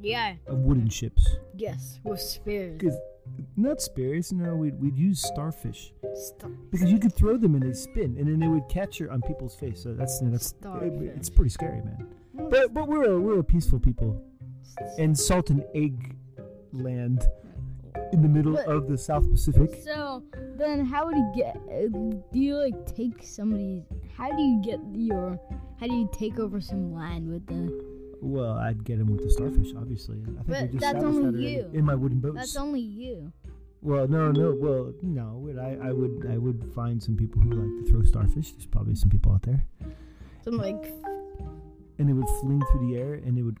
Yeah. 0.00 0.34
of 0.46 0.58
wooden 0.58 0.88
ships. 0.88 1.26
Yes, 1.56 1.98
with 2.04 2.20
spears. 2.20 2.80
Not 3.60 3.80
spears, 3.80 4.32
no, 4.32 4.54
we'd 4.54 4.80
we'd 4.80 4.96
use 4.96 5.20
starfish 5.20 5.92
Stop. 6.14 6.52
because 6.70 6.92
you 6.92 6.98
could 7.00 7.12
throw 7.12 7.36
them 7.36 7.56
and 7.56 7.62
they 7.64 7.72
spin, 7.72 8.16
and 8.16 8.28
then 8.28 8.38
they 8.38 8.46
would 8.46 8.68
catch 8.68 9.00
your 9.00 9.10
on 9.10 9.20
people's 9.20 9.56
face. 9.56 9.82
So 9.82 9.94
that's 9.94 10.20
that's 10.20 10.46
Starfish. 10.46 11.10
it's 11.16 11.28
pretty 11.28 11.50
scary, 11.50 11.82
man. 11.82 12.06
But 12.50 12.72
but 12.72 12.86
we're 12.86 13.02
a, 13.10 13.20
we're 13.20 13.40
a 13.40 13.44
peaceful 13.44 13.80
people 13.80 14.22
and 14.96 15.18
salt 15.18 15.50
and 15.50 15.64
egg 15.74 16.14
land 16.72 17.26
in 18.12 18.22
the 18.22 18.28
middle 18.28 18.52
But- 18.54 18.66
of 18.68 18.86
the 18.88 18.96
South 18.96 19.28
Pacific. 19.28 19.80
So 19.82 20.22
then, 20.56 20.84
how 20.86 21.06
would 21.06 21.16
you 21.16 21.32
get? 21.34 21.56
Uh, 21.56 21.88
do 22.32 22.38
you 22.38 22.56
like 22.56 22.86
take 22.94 23.24
somebody's? 23.24 23.82
How 24.16 24.30
do 24.30 24.40
you 24.40 24.62
get 24.64 24.78
your? 24.94 25.40
How 25.80 25.88
do 25.88 25.94
you 25.96 26.08
take 26.12 26.38
over 26.38 26.60
some 26.60 26.94
land 26.94 27.28
with 27.28 27.44
the? 27.48 27.98
Well, 28.20 28.52
I'd 28.52 28.84
get 28.84 28.98
him 29.00 29.06
with 29.12 29.22
the 29.24 29.30
starfish, 29.30 29.68
obviously. 29.76 30.18
I 30.22 30.24
think 30.26 30.46
But 30.48 30.62
we 30.62 30.66
just 30.68 30.80
that's 30.80 30.96
established 30.96 31.04
only 31.06 31.22
that 31.22 31.28
already 31.38 31.52
you. 31.52 31.70
in 31.78 31.84
my 31.84 31.94
wooden 31.94 32.18
boats. 32.20 32.34
That's 32.36 32.56
only 32.56 32.80
you. 32.80 33.32
Well, 33.82 34.08
no, 34.08 34.30
no, 34.32 34.54
well, 34.58 34.92
no. 35.02 35.48
I, 35.60 35.88
I 35.88 35.92
would, 35.92 36.28
I 36.30 36.38
would 36.38 36.72
find 36.74 37.02
some 37.02 37.16
people 37.16 37.40
who 37.42 37.50
like 37.50 37.84
to 37.84 37.90
throw 37.90 38.02
starfish. 38.04 38.52
There's 38.52 38.66
probably 38.66 38.94
some 38.94 39.10
people 39.10 39.32
out 39.32 39.42
there, 39.42 39.64
So 40.42 40.50
I'm 40.52 40.58
like, 40.58 40.92
and 41.98 42.08
they 42.08 42.12
would 42.12 42.28
fling 42.40 42.62
through 42.70 42.90
the 42.90 42.96
air, 42.98 43.14
and 43.14 43.36
they 43.36 43.42
would, 43.42 43.58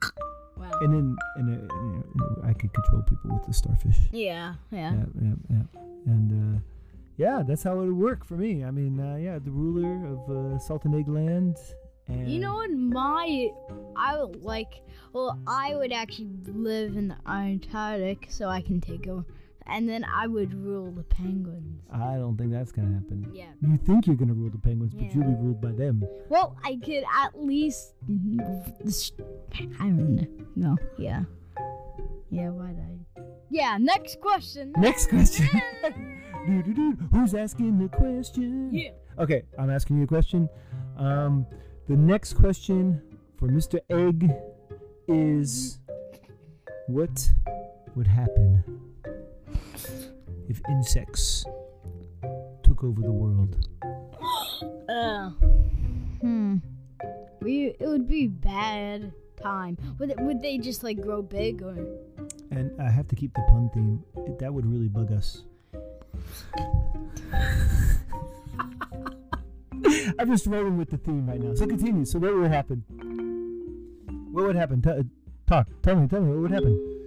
wow. 0.56 0.70
And 0.80 0.92
then, 0.94 1.16
and, 1.36 1.70
uh, 1.70 1.74
you 1.74 2.04
know, 2.14 2.42
I 2.44 2.52
could 2.52 2.72
control 2.72 3.02
people 3.02 3.30
with 3.34 3.46
the 3.46 3.52
starfish. 3.52 3.98
Yeah, 4.12 4.54
yeah. 4.70 4.92
Yeah, 4.92 5.04
yeah, 5.22 5.34
yeah. 5.50 5.80
And 6.06 6.56
uh, 6.56 6.60
yeah, 7.16 7.42
that's 7.46 7.62
how 7.64 7.74
it 7.80 7.86
would 7.86 7.96
work 7.96 8.24
for 8.24 8.34
me. 8.34 8.64
I 8.64 8.70
mean, 8.70 9.00
uh, 9.00 9.16
yeah, 9.16 9.38
the 9.38 9.50
ruler 9.50 10.06
of 10.06 10.30
uh, 10.30 10.58
Salt 10.58 10.84
and 10.84 10.94
Egg 10.94 11.08
Land. 11.08 11.56
And 12.06 12.28
You 12.30 12.38
know 12.40 12.54
what? 12.54 12.70
My, 12.70 13.50
I 13.96 14.18
would 14.22 14.42
like. 14.42 14.80
Well, 15.12 15.38
I 15.46 15.74
would 15.74 15.92
actually 15.92 16.28
live 16.46 16.96
in 16.96 17.08
the 17.08 17.16
Antarctic, 17.26 18.26
so 18.30 18.48
I 18.48 18.60
can 18.62 18.80
take 18.80 19.06
over, 19.08 19.24
and 19.68 19.88
then 19.88 20.04
I 20.04 20.26
would 20.26 20.54
rule 20.54 20.90
the 20.90 21.02
penguins. 21.02 21.82
I 21.92 22.14
don't 22.14 22.36
think 22.36 22.52
that's 22.52 22.72
gonna 22.72 22.94
happen. 22.94 23.30
Yeah. 23.32 23.46
You 23.60 23.78
think 23.78 24.06
you're 24.06 24.16
gonna 24.16 24.34
rule 24.34 24.50
the 24.50 24.58
penguins, 24.58 24.94
but 24.94 25.14
you'll 25.14 25.24
be 25.24 25.34
ruled 25.34 25.60
by 25.60 25.72
them. 25.72 26.04
Well, 26.28 26.56
I 26.64 26.78
could 26.82 27.04
at 27.04 27.38
least. 27.38 27.94
I 28.08 29.84
don't 29.84 30.16
know. 30.16 30.26
No. 30.56 30.76
Yeah. 30.98 31.22
Yeah. 32.30 32.50
Why 32.50 32.68
did 32.68 32.80
I? 32.80 33.22
Yeah. 33.50 33.76
Next 33.78 34.20
question. 34.20 34.72
Next 34.76 35.08
question. 35.08 35.46
Who's 37.12 37.34
asking 37.34 37.78
the 37.78 37.88
question? 37.88 38.72
Yeah. 38.72 38.90
Okay, 39.18 39.42
I'm 39.58 39.68
asking 39.68 39.98
you 39.98 40.04
a 40.04 40.06
question. 40.06 40.48
Um, 40.96 41.46
the 41.88 41.96
next 41.96 42.34
question 42.34 43.02
for 43.36 43.48
Mr. 43.48 43.80
Egg 43.90 44.30
is 45.08 45.78
what 46.86 47.28
would 47.94 48.06
happen 48.06 48.87
if 50.48 50.60
insects 50.68 51.44
took 52.62 52.84
over 52.84 53.00
the 53.02 53.12
world? 53.12 53.56
Uh. 54.88 55.28
Hmm. 56.22 56.56
We. 57.42 57.74
It 57.78 57.86
would 57.86 58.08
be 58.08 58.26
bad 58.26 59.12
time. 59.40 59.76
Would 59.98 60.10
it, 60.12 60.20
Would 60.20 60.40
they 60.40 60.56
just 60.56 60.82
like 60.82 60.98
grow 61.00 61.20
big 61.20 61.62
or? 61.62 61.76
And 62.50 62.70
I 62.80 62.88
have 62.90 63.06
to 63.08 63.14
keep 63.14 63.34
the 63.34 63.42
pun 63.48 63.68
theme. 63.74 64.02
It- 64.26 64.38
That 64.38 64.52
would 64.54 64.64
really 64.64 64.88
bug 64.88 65.12
us. 65.12 65.42
I'm 70.18 70.30
just 70.30 70.46
rolling 70.46 70.78
with 70.78 70.90
the 70.90 70.96
theme 70.98 71.28
right 71.28 71.38
now. 71.40 71.54
So 71.54 71.66
continue. 71.66 72.04
So 72.06 72.18
what 72.18 72.34
would 72.34 72.50
happen? 72.50 72.82
What 74.32 74.46
would 74.46 74.56
happen? 74.56 74.80
T- 74.82 75.04
talk. 75.46 75.68
Tell 75.82 75.96
me. 75.96 76.08
Tell 76.08 76.20
me. 76.22 76.30
What 76.32 76.40
would 76.40 76.50
happen? 76.50 76.97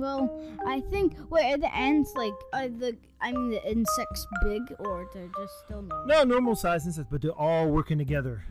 Well, 0.00 0.40
I 0.66 0.80
think. 0.80 1.14
Wait, 1.30 1.52
are 1.52 1.58
the 1.58 1.74
ants 1.74 2.12
like? 2.14 2.32
Are 2.52 2.68
the? 2.68 2.96
I 3.20 3.32
mean, 3.32 3.50
the 3.50 3.70
insects 3.70 4.26
big 4.42 4.62
or 4.78 5.06
they're 5.12 5.28
just 5.36 5.52
still 5.64 5.82
normal? 5.82 6.06
No, 6.06 6.24
normal 6.24 6.56
size 6.56 6.86
insects, 6.86 7.10
but 7.10 7.20
they're 7.22 7.32
all 7.32 7.68
working 7.68 7.98
together. 7.98 8.44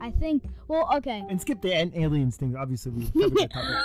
I 0.00 0.10
think. 0.10 0.44
Well, 0.68 0.88
okay. 0.96 1.24
And 1.28 1.40
skip 1.40 1.62
the 1.62 1.74
ant 1.74 1.96
aliens 1.96 2.36
thing. 2.36 2.54
Obviously, 2.56 2.92
we 2.92 3.06
covered 3.06 3.34
that 3.38 3.52
topic. 3.52 3.76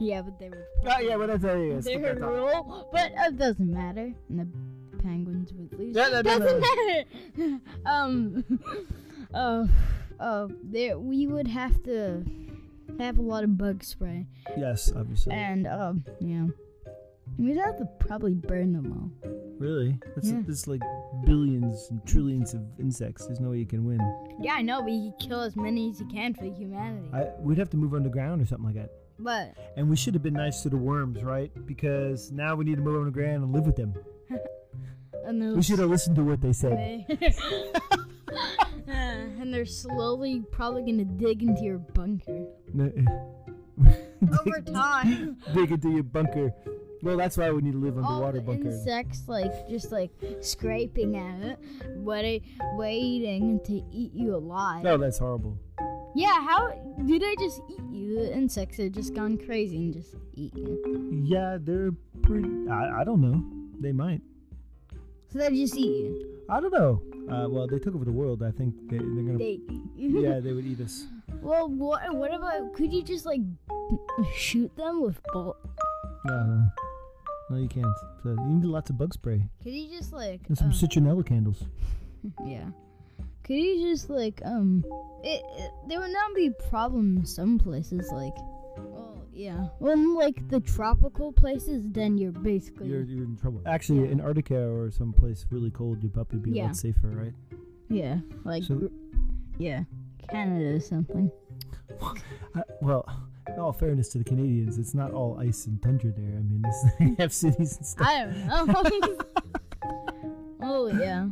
Yeah, 0.00 0.22
but 0.22 0.38
they 0.38 0.48
would. 0.48 0.64
Oh, 0.86 0.98
yeah, 0.98 1.36
tell 1.36 1.58
you, 1.58 1.72
yeah, 1.72 1.74
They 1.76 1.82
skip 1.82 2.02
topic. 2.18 2.22
rule, 2.22 2.88
but 2.90 3.12
it 3.14 3.36
doesn't 3.38 3.70
matter. 3.70 4.12
And 4.30 4.40
the 4.40 5.02
penguins 5.02 5.52
would 5.52 5.78
lose. 5.78 5.94
Yeah, 5.94 6.08
no, 6.08 6.22
doesn't 6.22 6.60
matter. 6.60 7.60
um. 7.86 8.44
Uh. 9.34 9.66
Uh. 10.18 10.48
There, 10.64 10.98
we 10.98 11.26
would 11.26 11.46
have 11.48 11.82
to 11.84 12.24
have 12.98 13.18
a 13.18 13.22
lot 13.22 13.44
of 13.44 13.56
bug 13.56 13.82
spray. 13.84 14.26
Yes, 14.56 14.90
obviously. 14.94 15.32
And 15.34 15.66
um, 15.66 16.04
yeah, 16.20 16.46
we'd 17.38 17.56
have 17.56 17.78
to 17.78 17.86
probably 17.98 18.34
burn 18.34 18.72
them 18.72 18.92
all. 18.92 19.30
Really? 19.58 19.98
That's, 20.14 20.30
Yeah. 20.30 20.40
that's 20.46 20.66
like 20.66 20.80
billions 21.24 21.88
and 21.90 22.04
trillions 22.06 22.54
of 22.54 22.62
insects. 22.78 23.26
There's 23.26 23.40
no 23.40 23.50
way 23.50 23.58
you 23.58 23.66
can 23.66 23.84
win. 23.84 24.00
Yeah, 24.40 24.54
I 24.54 24.62
know, 24.62 24.82
but 24.82 24.92
you 24.92 25.12
can 25.18 25.28
kill 25.28 25.40
as 25.42 25.54
many 25.56 25.90
as 25.90 26.00
you 26.00 26.06
can 26.06 26.32
for 26.34 26.44
humanity. 26.44 27.08
I, 27.12 27.28
we'd 27.40 27.58
have 27.58 27.70
to 27.70 27.76
move 27.76 27.92
underground 27.94 28.40
or 28.40 28.46
something 28.46 28.64
like 28.66 28.76
that. 28.76 28.90
but 29.18 29.54
And 29.76 29.90
we 29.90 29.96
should 29.96 30.14
have 30.14 30.22
been 30.22 30.34
nice 30.34 30.62
to 30.62 30.70
the 30.70 30.78
worms, 30.78 31.22
right? 31.22 31.50
Because 31.66 32.32
now 32.32 32.54
we 32.54 32.64
need 32.64 32.76
to 32.76 32.82
move 32.82 32.96
underground 32.96 33.44
and 33.44 33.52
live 33.52 33.66
with 33.66 33.76
them. 33.76 33.94
and 35.26 35.56
We 35.56 35.62
should 35.62 35.78
have 35.78 35.90
listened 35.90 36.16
to 36.16 36.24
what 36.24 36.40
they 36.40 36.52
said. 36.52 37.06
Uh, 38.88 38.92
and 39.40 39.52
they're 39.54 39.64
slowly 39.64 40.42
probably 40.50 40.82
gonna 40.82 41.04
dig 41.04 41.42
into 41.42 41.62
your 41.62 41.78
bunker 41.78 42.46
over 44.40 44.60
time. 44.72 45.36
Dig 45.54 45.70
into 45.72 45.90
your 45.90 46.02
bunker. 46.02 46.52
Well, 47.02 47.16
that's 47.16 47.38
why 47.38 47.50
we 47.50 47.62
need 47.62 47.72
to 47.72 47.78
live 47.78 47.96
underwater 47.96 48.26
All 48.26 48.32
the 48.32 48.40
bunker. 48.42 48.68
insects 48.68 49.22
like 49.26 49.68
just 49.70 49.90
like 49.90 50.10
scraping 50.40 51.16
at 51.16 51.40
it, 51.42 51.58
wait, 51.96 52.42
waiting 52.74 53.58
to 53.64 53.82
eat 53.90 54.12
you 54.12 54.36
alive. 54.36 54.82
No, 54.84 54.98
that's 54.98 55.18
horrible. 55.18 55.58
Yeah, 56.14 56.40
how 56.46 56.72
do 57.06 57.18
they 57.18 57.36
just 57.36 57.62
eat 57.70 57.80
you? 57.90 58.16
The 58.16 58.34
insects 58.34 58.78
are 58.80 58.90
just 58.90 59.14
gone 59.14 59.38
crazy 59.38 59.76
and 59.76 59.94
just 59.94 60.14
eat 60.34 60.54
you. 60.54 61.22
Yeah, 61.24 61.56
they're 61.58 61.92
pretty. 62.22 62.68
I, 62.68 63.00
I 63.00 63.04
don't 63.04 63.20
know. 63.22 63.42
They 63.80 63.92
might. 63.92 64.20
So 65.32 65.38
they 65.38 65.48
just 65.56 65.76
eat 65.76 65.86
you. 66.04 66.42
I 66.50 66.60
don't 66.60 66.72
know. 66.72 67.00
Uh, 67.32 67.48
well, 67.48 67.66
they 67.68 67.78
took 67.78 67.94
over 67.94 68.04
the 68.04 68.12
world. 68.12 68.42
I 68.42 68.50
think 68.50 68.74
they, 68.90 68.98
they're 68.98 69.06
gonna. 69.06 69.38
They 69.38 69.60
yeah, 69.96 70.40
they 70.44 70.52
would 70.52 70.66
eat 70.66 70.80
us. 70.80 71.06
Well, 71.42 71.68
what 71.68 72.14
what 72.14 72.32
about? 72.34 72.72
Could 72.74 72.92
you 72.92 73.02
just 73.02 73.26
like 73.26 73.40
shoot 74.36 74.74
them 74.76 75.02
with 75.02 75.20
bull? 75.32 75.56
No, 76.26 76.66
no, 77.50 77.56
you 77.56 77.68
can't. 77.68 77.86
So 78.22 78.30
you 78.30 78.46
need 78.46 78.64
lots 78.64 78.90
of 78.90 78.98
bug 78.98 79.14
spray 79.14 79.48
Could 79.62 79.72
you 79.72 79.88
just 79.88 80.12
like? 80.12 80.42
and 80.48 80.56
some 80.58 80.68
um, 80.68 80.72
citronella 80.72 81.24
candles. 81.26 81.64
yeah. 82.46 82.66
Could 83.44 83.54
you 83.56 83.80
just 83.90 84.10
like 84.10 84.40
um? 84.44 84.84
It, 85.24 85.42
it 85.56 85.70
there 85.88 85.98
would 86.00 86.12
not 86.12 86.34
be 86.34 86.50
problems 86.68 87.34
some 87.34 87.58
places 87.58 88.10
like. 88.12 88.34
Well, 88.76 89.26
yeah. 89.32 89.68
Well, 89.80 90.16
like 90.18 90.48
the 90.48 90.60
tropical 90.60 91.32
places, 91.32 91.82
then 91.86 92.18
you're 92.18 92.32
basically. 92.32 92.88
You're, 92.88 93.02
you're 93.02 93.24
in 93.24 93.36
trouble. 93.36 93.62
Actually, 93.66 94.04
Yeah. 94.04 94.12
Antarctica 94.12 94.68
or 94.68 94.90
someplace 94.90 95.46
really 95.50 95.70
cold, 95.70 96.02
you'd 96.02 96.12
probably 96.14 96.38
be 96.38 96.52
a 96.52 96.54
Yeah. 96.54 96.66
lot 96.66 96.76
safer, 96.76 97.08
right? 97.08 97.32
yeah. 97.88 98.18
Like. 98.44 98.64
So- 98.64 98.74
gr- 98.76 98.86
yeah. 99.58 99.84
Canada 100.30 100.76
or 100.76 100.80
something. 100.80 101.30
Well, 102.82 103.04
in 103.46 103.58
all 103.60 103.72
fairness 103.72 104.08
to 104.10 104.18
the 104.18 104.24
Canadians, 104.24 104.78
it's 104.78 104.94
not 104.94 105.12
all 105.12 105.38
ice 105.38 105.66
and 105.66 105.80
tundra 105.82 106.10
there. 106.12 106.38
I 106.38 106.42
mean, 106.42 106.64
they 107.16 107.22
have 107.22 107.32
cities 107.32 107.76
and 107.76 107.86
stuff. 107.86 108.06
I 108.08 108.24
don't 108.24 108.66
know. 108.68 109.18
oh 110.62 110.86
yeah. 110.88 111.26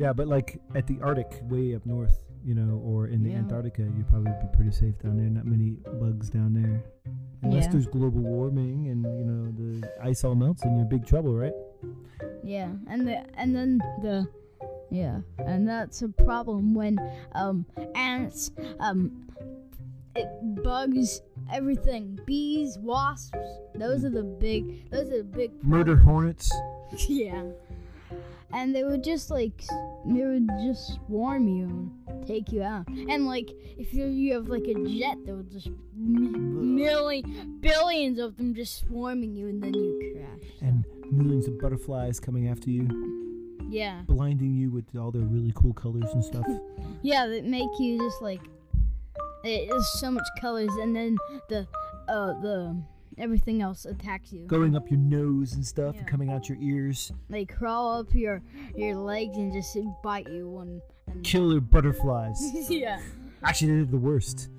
Yeah, 0.00 0.12
but 0.12 0.28
like 0.28 0.60
at 0.74 0.86
the 0.86 0.98
Arctic, 1.02 1.40
way 1.44 1.74
up 1.74 1.84
north, 1.84 2.18
you 2.44 2.54
know, 2.54 2.78
or 2.84 3.08
in 3.08 3.22
the 3.22 3.30
Yeah. 3.30 3.38
Antarctica, 3.38 3.82
you'd 3.82 4.08
probably 4.08 4.32
be 4.32 4.48
pretty 4.54 4.70
safe 4.72 4.98
down 4.98 5.16
there. 5.16 5.26
Not 5.28 5.44
many 5.46 5.72
bugs 6.00 6.30
down 6.30 6.54
there. 6.54 6.82
Unless 7.42 7.64
Yeah. 7.66 7.72
there's 7.72 7.86
global 7.86 8.20
warming 8.22 8.88
and 8.88 9.04
you 9.04 9.24
know 9.24 9.52
the 9.52 9.90
ice 10.02 10.24
all 10.24 10.34
melts, 10.34 10.62
and 10.62 10.72
you're 10.74 10.82
in 10.82 10.88
big 10.88 11.06
trouble, 11.06 11.34
right? 11.34 11.52
Yeah, 12.42 12.70
and 12.88 13.06
the 13.06 13.24
and 13.38 13.54
then 13.54 13.78
the 14.02 14.26
yeah, 14.90 15.20
and 15.38 15.68
that's 15.68 16.02
a 16.02 16.08
problem 16.08 16.74
when 16.74 16.98
um 17.32 17.66
ants 17.94 18.50
um 18.80 19.28
it 20.14 20.28
bugs 20.62 21.22
everything. 21.52 22.18
Bees 22.26 22.78
wasps 22.78 23.38
those 23.74 24.04
are 24.04 24.10
the 24.10 24.22
big 24.22 24.90
those 24.90 25.08
are 25.08 25.18
the 25.18 25.24
big 25.24 25.52
Murder 25.62 25.96
hornets. 25.96 26.52
yeah. 27.08 27.44
And 28.52 28.74
they 28.74 28.82
would 28.82 29.04
just 29.04 29.30
like 29.30 29.62
they 30.06 30.24
would 30.24 30.48
just 30.62 30.94
swarm 31.06 31.48
you 31.48 31.64
and 31.64 32.26
take 32.26 32.50
you 32.50 32.62
out. 32.62 32.88
And 32.88 33.26
like 33.26 33.50
if 33.76 33.92
you, 33.92 34.06
you 34.06 34.34
have 34.34 34.48
like 34.48 34.64
a 34.64 34.74
jet 34.74 35.18
they 35.24 35.32
would 35.32 35.50
just 35.50 35.68
million 35.94 37.58
billions 37.60 38.18
of 38.18 38.36
them 38.36 38.54
just 38.54 38.86
swarming 38.86 39.34
you 39.36 39.48
and 39.48 39.62
then 39.62 39.74
you 39.74 40.14
crash 40.14 40.50
so, 40.60 40.66
and 40.66 40.84
millions 41.10 41.46
of 41.46 41.58
butterflies 41.60 42.18
coming 42.20 42.48
after 42.48 42.70
you, 42.70 43.27
yeah 43.68 44.02
blinding 44.06 44.54
you 44.54 44.70
with 44.70 44.84
all 44.96 45.10
their 45.10 45.22
really 45.22 45.52
cool 45.54 45.72
colors 45.72 46.10
and 46.12 46.24
stuff. 46.24 46.46
Yeah, 47.02 47.26
that 47.26 47.44
make 47.44 47.68
you 47.78 47.98
just 47.98 48.22
like 48.22 48.40
it 49.44 49.72
is 49.72 50.00
so 50.00 50.10
much 50.10 50.26
colors, 50.40 50.70
and 50.80 50.94
then 50.94 51.16
the 51.48 51.66
uh 52.08 52.32
the 52.40 52.80
everything 53.18 53.62
else 53.62 53.84
attacks 53.84 54.32
you. 54.32 54.46
Going 54.46 54.76
up 54.76 54.90
your 54.90 54.98
nose 54.98 55.54
and 55.54 55.64
stuff, 55.64 55.96
and 55.96 56.06
coming 56.06 56.30
out 56.30 56.48
your 56.48 56.58
ears. 56.60 57.12
They 57.28 57.44
crawl 57.44 58.00
up 58.00 58.14
your 58.14 58.42
your 58.74 58.96
legs 58.96 59.36
and 59.36 59.52
just 59.52 59.76
bite 60.02 60.28
you 60.28 60.48
one. 60.48 60.80
And 61.06 61.24
Killer 61.24 61.60
butterflies. 61.60 62.40
yeah, 62.70 63.00
Actually, 63.42 63.76
they're 63.76 63.84
the 63.84 63.96
worst. 63.96 64.50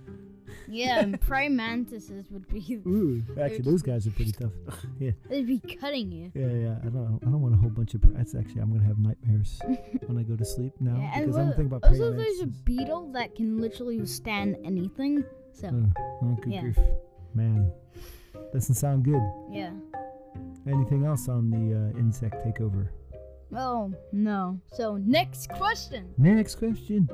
Yeah. 0.70 1.00
And 1.00 1.20
praying 1.20 1.56
mantises 1.56 2.26
would 2.32 2.48
be 2.48 2.80
Ooh, 2.88 3.24
actually, 3.42 3.62
those 3.62 3.82
guys 3.82 4.08
are 4.08 4.12
pretty 4.12 4.32
tough. 4.32 4.52
yeah, 5.00 5.12
they'd 5.30 5.48
be 5.48 5.60
cutting 5.60 6.12
you. 6.12 6.32
yeah, 6.34 6.48
yeah. 6.48 6.76
I 6.84 6.90
don't, 6.90 7.20
I 7.22 7.26
don't 7.26 7.42
want 7.42 7.54
a 7.54 7.58
whole 7.58 7.70
bunch 7.70 7.94
of. 7.94 8.02
That's 8.16 8.36
actually, 8.36 8.62
I'm 8.62 8.72
gonna 8.72 8.86
have 8.88 9.00
nightmares 9.00 9.60
when 10.06 10.18
I 10.18 10.24
go 10.24 10.36
to 10.36 10.46
sleep 10.46 10.74
now 10.80 10.98
yeah, 11.00 11.20
because 11.20 11.38
I'm 11.38 11.48
thinking 11.50 11.66
about 11.68 11.82
praying 11.84 12.02
also 12.02 12.14
praying 12.14 12.26
there's 12.26 12.42
a 12.42 12.48
beetle 12.48 13.12
that 13.14 13.36
can 13.36 13.60
literally 13.60 14.00
withstand 14.00 14.58
anything. 14.64 15.24
So 15.54 15.68
oh, 16.24 16.38
good 16.42 16.54
Yeah. 16.54 16.62
grief, 16.62 16.80
man, 17.34 17.72
doesn't 18.54 18.76
sound 18.76 19.04
good. 19.06 19.22
yeah. 19.52 19.72
Anything 20.68 21.06
else 21.06 21.28
on 21.28 21.50
the 21.50 21.92
uh, 21.96 22.00
insect 22.00 22.46
takeover? 22.46 22.90
Oh 23.56 23.94
no. 24.12 24.60
So 24.74 24.98
next 24.98 25.50
question. 25.50 26.13
Next 26.18 26.56
question. 26.56 27.10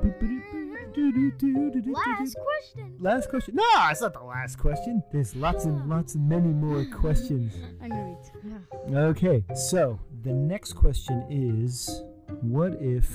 Last 1.86 2.36
question. 2.36 2.96
Last 2.98 3.28
question. 3.30 3.54
No, 3.54 3.64
it's 3.90 4.00
not 4.00 4.12
the 4.12 4.22
last 4.22 4.58
question. 4.58 5.02
There's 5.12 5.34
lots 5.36 5.64
and 5.64 5.88
lots 5.88 6.14
and 6.14 6.28
many 6.28 6.48
more 6.48 6.84
questions. 6.86 7.54
I'm 7.82 7.90
gonna 7.90 9.08
Okay, 9.08 9.44
so 9.54 9.98
the 10.22 10.32
next 10.32 10.74
question 10.74 11.24
is 11.30 12.02
what 12.42 12.74
if 12.80 13.10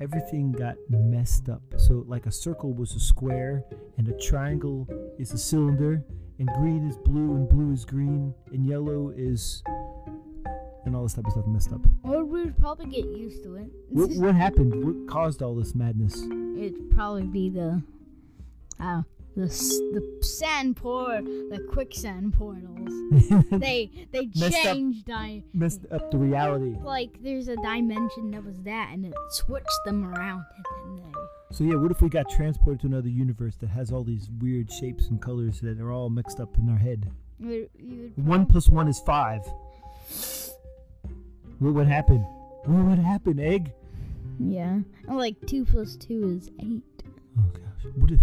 everything 0.00 0.52
got 0.52 0.76
messed 0.88 1.48
up? 1.48 1.62
So, 1.76 2.04
like 2.06 2.26
a 2.26 2.32
circle 2.32 2.72
was 2.72 2.94
a 2.94 3.00
square, 3.00 3.64
and 3.98 4.08
a 4.08 4.16
triangle 4.18 4.88
is 5.18 5.32
a 5.32 5.38
cylinder, 5.38 6.04
and 6.38 6.48
green 6.58 6.88
is 6.88 6.96
blue, 6.96 7.34
and 7.36 7.48
blue 7.48 7.72
is 7.72 7.84
green, 7.84 8.34
and 8.52 8.66
yellow 8.66 9.12
is. 9.16 9.62
And 10.84 10.96
all 10.96 11.02
this 11.04 11.14
type 11.14 11.26
of 11.26 11.32
stuff 11.32 11.46
messed 11.46 11.72
up. 11.72 11.80
Well, 12.02 12.24
we'd 12.24 12.58
probably 12.58 12.86
get 12.86 13.04
used 13.06 13.42
to 13.44 13.56
it. 13.56 13.66
What, 13.88 14.10
what 14.12 14.34
happened? 14.34 14.84
What 14.84 15.08
caused 15.08 15.42
all 15.42 15.54
this 15.54 15.74
madness? 15.74 16.22
It'd 16.58 16.90
probably 16.90 17.24
be 17.24 17.50
the, 17.50 17.82
uh, 18.80 19.02
the 19.36 19.46
the 19.46 20.18
sand 20.24 20.76
pour, 20.76 21.06
the 21.22 21.66
quicksand 21.72 22.34
portals. 22.34 22.88
they 23.50 23.90
they 24.12 24.28
up. 24.44 24.52
changed 24.52 25.06
di- 25.06 25.42
messed 25.54 25.86
up 25.90 26.10
the 26.10 26.18
reality. 26.18 26.76
like 26.82 27.22
there's 27.22 27.48
a 27.48 27.56
dimension 27.56 28.30
that 28.32 28.44
was 28.44 28.60
that, 28.62 28.90
and 28.92 29.06
it 29.06 29.14
switched 29.30 29.68
them 29.86 30.04
around, 30.04 30.44
and 30.56 30.98
then 30.98 31.12
they. 31.12 31.56
So 31.56 31.64
yeah, 31.64 31.74
what 31.76 31.90
if 31.90 32.00
we 32.02 32.08
got 32.08 32.28
transported 32.30 32.80
to 32.80 32.86
another 32.86 33.08
universe 33.08 33.56
that 33.56 33.68
has 33.68 33.90
all 33.92 34.04
these 34.04 34.28
weird 34.40 34.70
shapes 34.72 35.08
and 35.08 35.20
colors 35.20 35.60
that 35.60 35.78
are 35.80 35.92
all 35.92 36.10
mixed 36.10 36.40
up 36.40 36.56
in 36.58 36.68
our 36.68 36.78
head? 36.78 37.10
Would 37.40 37.68
One 38.16 38.46
plus 38.46 38.68
one 38.68 38.88
is 38.88 39.00
five. 39.00 39.40
What 41.62 41.74
would 41.74 41.86
happen? 41.86 42.18
What 42.64 42.86
would 42.86 42.98
happen, 42.98 43.38
egg? 43.38 43.72
Yeah. 44.40 44.80
Like 45.08 45.36
two 45.46 45.64
plus 45.64 45.94
two 45.96 46.36
is 46.40 46.50
eight. 46.60 46.82
Oh 47.38 47.44
gosh, 47.52 47.92
what 47.96 48.10
if? 48.10 48.20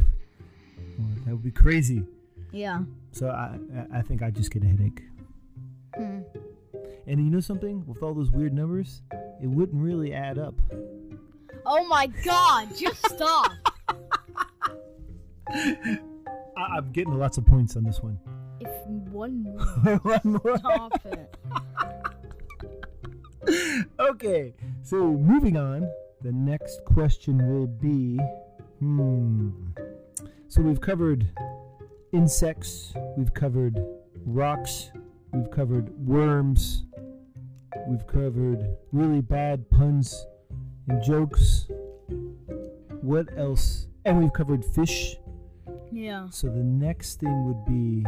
Oh, 1.00 1.04
that 1.26 1.32
would 1.32 1.44
be 1.44 1.52
crazy. 1.52 2.04
Yeah. 2.52 2.82
So 3.14 3.30
I, 3.30 3.58
I 3.94 4.02
think 4.02 4.22
I 4.22 4.30
just 4.30 4.52
get 4.52 4.64
a 4.64 4.68
headache. 4.68 5.04
Hmm. 5.96 6.20
And 7.08 7.20
you 7.24 7.30
know 7.32 7.40
something? 7.40 7.86
With 7.88 8.04
all 8.04 8.14
those 8.14 8.30
weird 8.32 8.54
numbers, 8.54 9.02
it 9.42 9.48
wouldn't 9.48 9.82
really 9.82 10.14
add 10.14 10.38
up. 10.38 10.56
Oh 11.66 11.86
my 11.88 12.08
god, 12.08 12.76
just 12.76 13.04
stop. 13.10 13.52
I, 15.50 15.98
I'm 16.58 16.92
getting 16.92 17.18
lots 17.18 17.38
of 17.38 17.46
points 17.46 17.76
on 17.78 17.84
this 17.84 18.02
one. 18.02 18.20
if 18.60 18.70
one 19.12 19.44
more 19.44 19.96
One 20.04 20.22
more. 20.44 20.58
stop 20.58 21.06
it. 21.06 21.36
okay, 24.00 24.54
so 24.82 24.98
moving 24.98 25.58
on. 25.58 25.90
The 26.22 26.32
next 26.32 26.84
question 26.86 27.38
will 27.48 27.68
be 27.68 28.20
hmm. 28.80 29.50
So 30.48 30.62
we've 30.62 30.82
covered 30.82 31.30
insects, 32.12 32.94
we've 33.16 33.34
covered 33.34 33.80
rocks, 34.26 34.92
we've 35.32 35.52
covered 35.52 35.90
worms, 36.06 36.86
we've 37.88 38.06
covered 38.08 38.78
really 38.92 39.22
bad 39.22 39.70
puns 39.70 40.26
and 40.88 41.02
jokes. 41.04 41.68
What 43.02 43.28
else? 43.38 43.88
And 44.06 44.20
we've 44.20 44.34
covered 44.34 44.66
fish. 44.66 45.18
Yeah. 45.92 46.30
So 46.30 46.48
the 46.48 46.64
next 46.64 47.20
thing 47.20 47.46
would 47.46 47.66
be, 47.66 48.06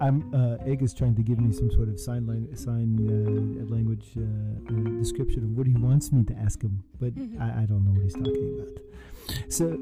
I'm 0.00 0.34
uh, 0.34 0.56
Egg 0.66 0.82
is 0.82 0.92
trying 0.94 1.14
to 1.16 1.22
give 1.22 1.38
me 1.38 1.52
some 1.52 1.70
sort 1.70 1.88
of 1.88 1.98
sign 2.00 2.26
sign 2.56 2.96
uh, 3.08 3.72
language 3.72 4.06
uh, 4.16 4.20
uh, 4.22 4.98
description 4.98 5.44
of 5.44 5.50
what 5.56 5.66
he 5.66 5.74
wants 5.74 6.12
me 6.12 6.24
to 6.24 6.34
ask 6.34 6.62
him, 6.62 6.82
but 7.00 7.12
I, 7.40 7.62
I 7.62 7.66
don't 7.66 7.84
know 7.84 7.92
what 7.92 8.02
he's 8.02 8.14
talking 8.14 8.60
about. 8.60 9.52
So, 9.52 9.78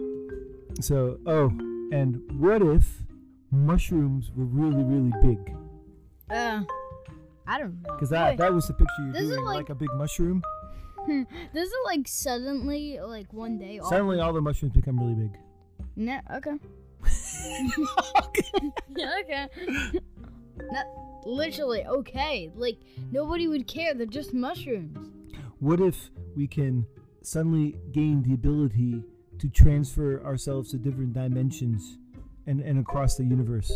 so 0.80 1.18
oh, 1.26 1.48
and 1.92 2.20
what 2.38 2.62
if 2.62 3.02
mushrooms 3.50 4.30
were 4.34 4.44
really 4.44 4.82
really 4.82 5.12
big? 5.22 5.54
Uh, 6.30 6.62
I 7.46 7.58
don't 7.58 7.82
know. 7.82 7.94
Because 7.94 8.10
that 8.10 8.36
that 8.38 8.52
was 8.52 8.66
the 8.68 8.74
picture 8.74 9.12
This 9.12 9.22
doing, 9.28 9.44
like, 9.44 9.56
like- 9.56 9.70
a 9.70 9.74
big 9.74 9.92
mushroom. 9.94 10.42
Does 11.08 11.26
it 11.54 11.84
like 11.86 12.06
suddenly, 12.06 12.98
like 13.00 13.32
one 13.32 13.58
day? 13.58 13.78
all- 13.80 13.90
Suddenly, 13.90 14.20
all 14.20 14.32
the 14.32 14.40
mushrooms 14.40 14.72
become 14.74 14.98
really 15.00 15.14
big. 15.14 15.36
No. 15.96 16.20
Okay. 16.36 16.52
Yeah, 18.96 19.10
okay. 19.20 19.52
Not 20.70 20.86
literally 21.24 21.84
okay. 21.86 22.50
Like 22.54 22.78
nobody 23.10 23.48
would 23.48 23.66
care. 23.66 23.94
They're 23.94 24.06
just 24.06 24.32
mushrooms. 24.34 25.10
What 25.60 25.80
if 25.80 26.10
we 26.36 26.46
can 26.46 26.86
suddenly 27.22 27.76
gain 27.92 28.22
the 28.22 28.34
ability 28.34 29.02
to 29.38 29.48
transfer 29.48 30.22
ourselves 30.24 30.70
to 30.72 30.76
different 30.78 31.12
dimensions 31.12 31.98
and, 32.46 32.60
and 32.60 32.78
across 32.78 33.16
the 33.16 33.24
universe? 33.24 33.72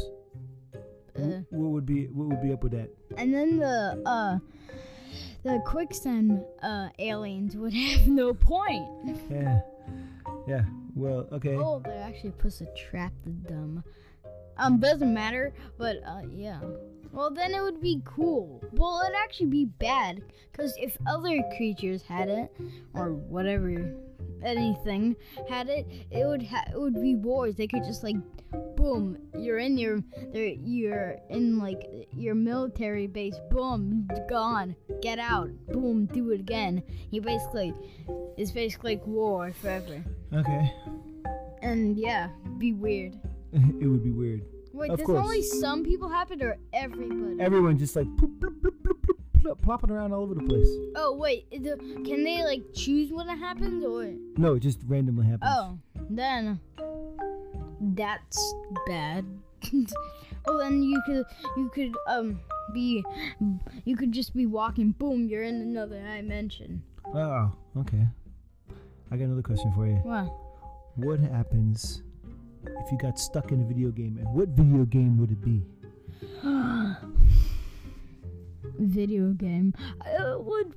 Uh, 1.17 1.41
what 1.51 1.71
would 1.71 1.87
be 1.87 2.07
what 2.07 2.29
would 2.29 2.43
be 2.43 2.53
up 2.53 2.63
with 2.63 2.73
that? 2.73 2.91
and 3.17 3.33
then 3.33 3.57
the 3.59 4.03
uh, 4.05 4.39
the 5.45 5.63
quicksand 5.65 6.45
uh 6.63 6.89
aliens 6.99 7.57
would 7.57 7.73
have 7.75 8.07
no 8.07 8.35
point. 8.35 8.87
Yeah, 9.31 9.61
yeah. 10.47 10.65
Well, 10.95 11.29
okay. 11.33 11.57
Oh, 11.57 11.81
they 11.85 11.97
actually 11.97 12.31
puts 12.31 12.61
a 12.61 12.67
trap 12.75 13.13
the 13.25 13.31
dumb. 13.31 13.85
Um, 14.57 14.81
doesn't 14.81 15.13
matter, 15.13 15.53
but 15.77 15.97
uh, 16.07 16.23
yeah. 16.31 16.61
Well, 17.13 17.31
then 17.31 17.55
it 17.55 17.63
would 17.63 17.81
be 17.81 18.03
cool. 18.05 18.63
Well, 18.73 19.03
it'd 19.05 19.17
actually 19.17 19.47
be 19.47 19.65
bad, 19.67 20.23
cause 20.53 20.75
if 20.79 20.97
other 21.07 21.43
creatures 21.57 22.03
had 22.03 22.29
it, 22.29 22.51
or 22.95 23.13
whatever, 23.13 23.95
anything 24.43 25.17
had 25.49 25.69
it, 25.69 25.87
it 26.11 26.27
would 26.27 26.43
ha- 26.43 26.67
it 26.71 26.79
would 26.79 27.01
be 27.01 27.15
wars. 27.15 27.57
They 27.57 27.67
could 27.67 27.85
just 27.85 28.03
like, 28.03 28.17
boom, 28.77 29.19
you're 29.37 29.59
in 29.59 29.77
your, 29.79 30.01
you're 30.33 31.17
in 31.31 31.59
like 31.59 31.83
your 32.13 32.35
military 32.35 33.07
base. 33.07 33.37
Boom, 33.51 34.09
gone. 34.29 34.77
Get 35.03 35.19
out. 35.19 35.51
Boom, 35.73 36.07
do 36.07 36.31
it 36.31 36.41
again. 36.41 36.83
You 37.11 37.21
basically, 37.23 37.75
it's 38.37 38.51
basically 38.51 38.97
like 38.97 39.07
war 39.07 39.53
forever. 39.61 40.05
Okay. 40.33 40.73
And 41.63 41.97
yeah, 41.99 42.29
be 42.59 42.73
weird. 42.73 43.15
it 43.53 43.87
would 43.87 44.05
be 44.05 44.11
weird. 44.13 44.43
Wait, 44.73 44.91
Of 44.91 44.99
does 44.99 45.07
course. 45.07 45.23
only 45.25 45.43
some 45.43 45.83
people 45.85 46.09
happen 46.09 46.43
or 46.43 46.59
everybody? 46.75 47.41
Everyone 47.41 47.79
just 47.79 47.97
like 47.97 48.07
ploop, 48.17 48.39
ploop, 48.39 48.61
ploop, 48.61 48.73
ploop, 48.83 49.01
ploop, 49.01 49.43
ploop, 49.43 49.63
plopping 49.63 49.91
around 49.91 50.13
all 50.13 50.23
over 50.23 50.35
the 50.35 50.43
place. 50.43 50.69
oh 50.97 51.17
wait, 51.17 51.51
can 51.51 52.25
they 52.25 52.43
like 52.45 52.63
choose 52.75 53.11
when 53.11 53.27
it 53.29 53.39
happens 53.39 53.83
or? 53.85 54.13
No, 54.37 54.55
it 54.55 54.61
just 54.61 54.81
randomly 54.87 55.25
happens. 55.27 55.51
Oh, 55.57 55.79
then 56.11 56.61
that's 57.97 58.55
bad. 58.87 59.25
well, 60.47 60.59
then 60.59 60.83
you 60.83 61.01
could 61.07 61.25
you 61.57 61.71
could 61.71 61.95
um 62.07 62.41
be 62.73 63.05
you 63.85 63.97
could 63.97 64.13
just 64.13 64.35
be 64.35 64.47
walking. 64.47 64.93
Boom, 64.93 65.27
you're 65.27 65.43
in 65.43 65.61
another 65.61 66.01
dimension. 66.01 66.83
Oh, 67.15 67.53
okay. 67.79 68.07
I 69.11 69.17
got 69.17 69.25
another 69.25 69.43
question 69.43 69.73
for 69.73 69.87
you. 69.87 70.01
Wow. 70.05 70.35
What 70.97 71.21
happens 71.21 72.03
if 72.65 72.93
you 72.93 72.99
got 72.99 73.19
stuck 73.19 73.53
in 73.53 73.61
a 73.61 73.65
video 73.65 73.91
game, 73.91 74.19
and 74.19 74.29
what 74.35 74.49
video 74.49 74.85
game 74.85 75.19
would 75.19 75.31
it 75.31 75.41
be? 75.41 75.63
Video 78.79 79.33
game. 79.33 79.73
I 80.03 80.37
would. 80.37 80.75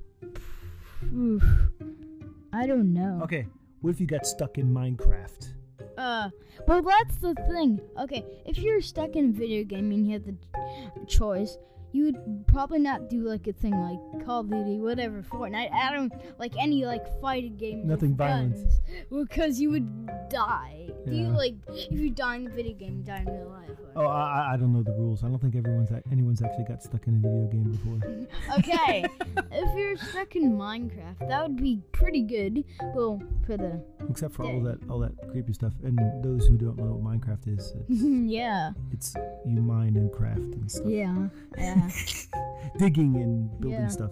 Oof. 1.13 1.43
I 2.53 2.65
don't 2.65 2.93
know. 2.93 3.19
Okay, 3.23 3.45
what 3.81 3.89
if 3.91 3.99
you 3.99 4.07
got 4.07 4.25
stuck 4.25 4.57
in 4.57 4.73
Minecraft? 4.73 5.53
Uh, 5.99 6.29
well, 6.65 6.81
that's 6.81 7.17
the 7.17 7.35
thing. 7.51 7.81
Okay, 7.99 8.23
if 8.45 8.57
you're 8.57 8.79
stuck 8.79 9.17
in 9.17 9.33
video 9.33 9.65
gaming, 9.65 10.05
you 10.05 10.13
have 10.13 10.23
the 10.23 10.35
choice, 11.07 11.57
you 11.91 12.05
would 12.05 12.45
probably 12.47 12.79
not 12.79 13.09
do 13.09 13.21
like 13.23 13.47
a 13.47 13.53
thing 13.53 13.71
like 13.71 14.25
Call 14.25 14.41
of 14.41 14.49
Duty, 14.49 14.79
whatever, 14.79 15.21
Fortnite. 15.23 15.71
I 15.73 15.91
don't 15.93 16.11
like 16.39 16.53
any 16.59 16.85
like 16.85 17.05
fighting 17.21 17.57
games. 17.57 17.81
with 17.81 17.89
Nothing 17.89 18.15
violent. 18.15 18.55
guns, 18.55 18.79
because 19.11 19.59
you 19.59 19.71
would 19.71 20.07
die. 20.29 20.89
Do 21.07 21.15
you 21.15 21.27
like 21.29 21.55
if 21.69 21.91
you 21.91 22.09
die 22.11 22.35
in 22.35 22.43
the 22.43 22.51
video 22.51 22.73
game, 22.73 22.97
you 22.97 23.03
die 23.03 23.19
in 23.19 23.25
real 23.25 23.49
life? 23.49 23.69
Oh, 23.95 24.01
Or... 24.01 24.07
I, 24.07 24.49
I- 24.49 24.53
I 24.53 24.57
don't 24.57 24.73
know 24.73 24.83
the 24.83 24.91
rules. 24.93 25.23
I 25.23 25.27
don't 25.27 25.39
think 25.39 25.55
everyone's 25.55 25.89
anyone's 26.11 26.41
actually 26.41 26.65
got 26.65 26.83
stuck 26.83 27.07
in 27.07 27.15
a 27.15 27.17
video 27.17 27.47
game 27.47 27.71
before. 27.71 28.27
Okay, 28.59 29.05
if 29.51 29.77
you're 29.77 29.95
stuck 29.97 30.35
in 30.35 30.53
Minecraft, 30.57 31.27
that 31.27 31.43
would 31.43 31.57
be 31.57 31.81
pretty 31.91 32.21
good. 32.23 32.63
Well, 32.95 33.21
for 33.45 33.57
the 33.57 33.81
Except 34.09 34.33
for 34.33 34.43
all 34.43 34.61
that 34.63 34.79
all 34.89 34.99
that 34.99 35.11
creepy 35.31 35.53
stuff. 35.53 35.73
And 35.83 35.97
those 36.23 36.45
who 36.47 36.57
don't 36.57 36.77
know 36.77 36.93
what 36.93 37.03
Minecraft 37.19 37.47
is, 37.57 37.73
it's, 37.87 38.01
yeah, 38.31 38.71
it's 38.91 39.13
you 39.45 39.61
mine 39.61 39.95
and 39.95 40.11
craft 40.11 40.39
and 40.39 40.69
stuff, 40.71 40.85
yeah, 40.87 41.27
yeah. 41.57 41.78
digging 42.77 43.15
and 43.15 43.49
building 43.59 43.79
Yeah. 43.81 43.87
stuff. 43.87 44.11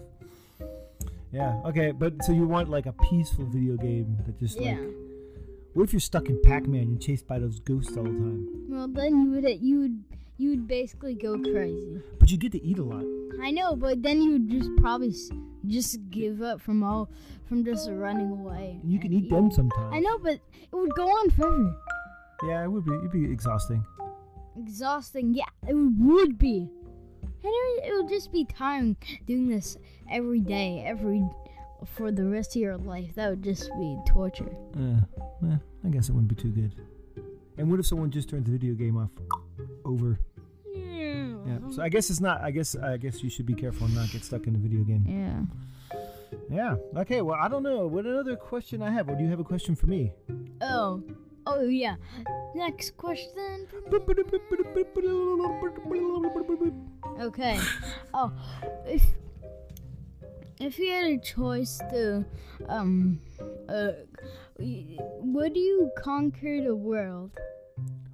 Yeah. 1.32 1.60
Okay, 1.66 1.92
but 1.92 2.22
so 2.24 2.32
you 2.32 2.46
want 2.46 2.68
like 2.68 2.86
a 2.86 2.92
peaceful 2.92 3.44
video 3.46 3.76
game 3.76 4.16
that 4.26 4.38
just 4.38 4.60
yeah. 4.60 4.72
like. 4.72 4.88
What 5.74 5.84
if 5.84 5.92
you're 5.92 6.00
stuck 6.00 6.28
in 6.28 6.40
Pac-Man 6.42 6.82
and 6.82 7.00
chased 7.00 7.26
by 7.28 7.38
those 7.38 7.60
ghosts 7.60 7.96
all 7.96 8.02
the 8.02 8.10
time? 8.10 8.48
Well, 8.68 8.88
then 8.88 9.22
you 9.22 9.30
would 9.30 9.62
you 9.62 9.78
would 9.80 10.04
you 10.38 10.50
would 10.50 10.66
basically 10.66 11.14
go 11.14 11.38
crazy. 11.38 12.00
But 12.18 12.30
you 12.30 12.38
get 12.38 12.52
to 12.52 12.62
eat 12.62 12.78
a 12.78 12.82
lot. 12.82 13.04
I 13.42 13.50
know, 13.50 13.76
but 13.76 14.02
then 14.02 14.22
you 14.22 14.32
would 14.32 14.50
just 14.50 14.70
probably 14.78 15.14
Just 15.66 15.98
give 16.10 16.40
up 16.40 16.60
from 16.60 16.82
all 16.82 17.10
from 17.48 17.64
just 17.64 17.90
running 17.90 18.30
away. 18.30 18.80
You 18.82 18.98
can 18.98 19.12
and 19.12 19.24
eat 19.24 19.30
them 19.30 19.50
sometimes. 19.50 19.92
I 19.94 20.00
know, 20.00 20.18
but 20.18 20.40
it 20.62 20.72
would 20.72 20.94
go 20.94 21.06
on 21.06 21.30
forever. 21.30 21.76
Yeah, 22.44 22.64
it 22.64 22.68
would 22.68 22.84
be. 22.84 22.94
It'd 22.94 23.12
be 23.12 23.24
exhausting. 23.30 23.84
Exhausting. 24.56 25.34
Yeah, 25.34 25.50
it 25.68 25.74
would 25.74 26.38
be. 26.38 26.70
It, 27.88 27.94
would 27.94 28.08
just 28.08 28.32
be 28.32 28.44
time 28.44 28.96
doing 29.26 29.48
this 29.48 29.76
every 30.10 30.40
day, 30.40 30.84
every 30.86 31.22
for 31.94 32.10
the 32.10 32.24
rest 32.24 32.56
of 32.56 32.62
your 32.62 32.76
life. 32.76 33.14
That 33.14 33.30
would 33.30 33.42
just 33.42 33.70
be 33.78 33.98
torture. 34.06 34.54
Uh, 34.76 35.00
eh, 35.46 35.56
I 35.84 35.88
guess 35.88 36.08
it 36.08 36.12
wouldn't 36.12 36.28
be 36.28 36.34
too 36.34 36.50
good. 36.50 36.74
And 37.56 37.70
what 37.70 37.80
if 37.80 37.86
someone 37.86 38.10
just 38.10 38.28
turns 38.28 38.46
the 38.46 38.52
video 38.52 38.74
game 38.74 38.96
off? 38.96 39.10
Over. 39.84 40.18
Yeah. 40.74 41.58
So 41.70 41.82
I 41.82 41.88
guess 41.88 42.10
it's 42.10 42.20
not. 42.20 42.40
I 42.42 42.50
guess 42.50 42.76
I 42.76 42.96
guess 42.96 43.22
you 43.22 43.30
should 43.30 43.46
be 43.46 43.54
careful 43.54 43.86
and 43.86 43.94
not 43.94 44.10
get 44.10 44.24
stuck 44.24 44.46
in 44.46 44.52
the 44.52 44.58
video 44.58 44.82
game. 44.82 45.04
Yeah. 45.06 45.98
Yeah. 46.50 46.76
Okay. 47.00 47.22
Well, 47.22 47.38
I 47.40 47.48
don't 47.48 47.62
know. 47.62 47.86
What 47.86 48.04
another 48.04 48.36
question 48.36 48.82
I 48.82 48.90
have? 48.90 49.08
Or 49.08 49.14
do 49.14 49.24
you 49.24 49.30
have 49.30 49.40
a 49.40 49.44
question 49.44 49.74
for 49.74 49.86
me? 49.86 50.12
Oh. 50.60 51.02
Oh 51.50 51.62
yeah. 51.62 51.96
Next 52.54 52.96
question. 52.98 53.66
Okay. 57.18 57.58
Oh, 58.12 58.32
if 58.86 59.02
if 60.60 60.78
you 60.78 60.90
had 60.90 61.04
a 61.06 61.18
choice 61.18 61.78
to, 61.90 62.26
um, 62.68 63.20
uh, 63.68 63.92
would 64.58 65.56
you 65.56 65.90
conquer 65.96 66.60
the 66.60 66.76
world? 66.76 67.30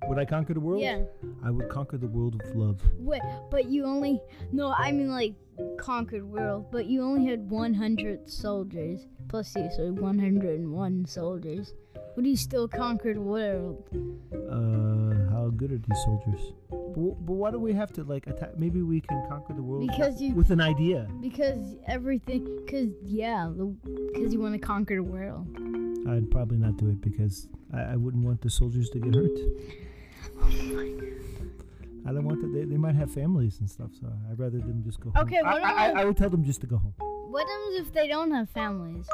Would 0.07 0.19
I 0.19 0.25
conquer 0.27 0.55
the 0.55 0.61
world? 0.61 0.83
Yeah. 0.83 1.03
I 1.43 1.51
would 1.51 1.69
conquer 1.69 1.99
the 1.99 2.07
world 2.07 2.41
of 2.41 2.55
love. 2.55 2.81
Wait, 2.99 3.23
but 3.51 3.67
you 3.67 3.85
only 3.85 4.21
no, 4.53 4.73
I 4.73 4.93
mean 4.93 5.11
like 5.11 5.35
conquered 5.77 6.25
world, 6.25 6.67
but 6.71 6.87
you 6.87 7.03
only 7.03 7.29
had 7.29 7.51
100 7.51 8.31
soldiers 8.31 9.07
plus 9.29 9.57
you, 9.57 9.69
so 9.75 9.91
101 9.91 11.07
soldiers. 11.07 11.75
Would 12.17 12.27
you 12.27 12.37
still 12.37 12.69
conquer 12.69 13.13
the 13.15 13.21
world? 13.21 13.83
Uh, 14.33 15.31
how 15.33 15.51
good 15.57 15.73
are 15.73 15.79
these 15.79 16.03
soldiers? 16.05 16.53
But, 16.71 17.27
but 17.27 17.33
why 17.35 17.51
do 17.51 17.59
we 17.59 17.73
have 17.73 17.93
to 17.95 18.05
like 18.05 18.27
attack? 18.29 18.57
Maybe 18.57 18.83
we 18.83 19.01
can 19.01 19.27
conquer 19.29 19.53
the 19.53 19.63
world 19.63 19.89
Because 19.89 20.21
you- 20.23 20.35
with 20.35 20.51
an 20.51 20.61
idea. 20.61 21.09
Because 21.21 21.77
everything, 21.89 22.45
because 22.65 22.91
yeah, 23.03 23.51
because 24.13 24.33
you 24.33 24.41
want 24.41 24.55
to 24.55 24.61
conquer 24.61 24.97
the 24.97 25.03
world. 25.03 25.47
I'd 26.09 26.31
probably 26.31 26.59
not 26.59 26.77
do 26.77 26.89
it 26.89 27.01
because 27.01 27.49
I, 27.73 27.81
I 27.81 27.97
wouldn't 27.97 28.25
want 28.25 28.43
the 28.43 28.51
soldiers 28.51 28.91
to 28.91 29.01
get 29.01 29.15
hurt. 29.15 29.31
oh 30.41 30.47
my 30.47 30.89
god. 30.91 31.11
I 32.07 32.13
don't 32.13 32.25
want 32.27 32.43
that. 32.43 32.53
They, 32.53 32.65
they 32.67 32.77
might 32.77 32.95
have 32.95 33.11
families 33.11 33.59
and 33.61 33.69
stuff, 33.69 33.91
so 33.99 34.07
I'd 34.31 34.39
rather 34.39 34.59
them 34.59 34.83
just 34.85 35.01
go 35.01 35.11
home. 35.11 35.25
Okay, 35.27 35.39
I, 35.39 35.53
what 35.53 35.63
I, 35.65 35.73
I, 35.91 36.01
I 36.03 36.05
would 36.05 36.17
tell 36.19 36.29
them 36.31 36.45
just 36.45 36.61
to 36.61 36.67
go 36.67 36.77
home. 36.77 36.95
What 36.99 37.49
happens 37.49 37.89
if 37.89 37.93
they 37.95 38.07
don't 38.07 38.31
have 38.31 38.51
families? 38.51 39.09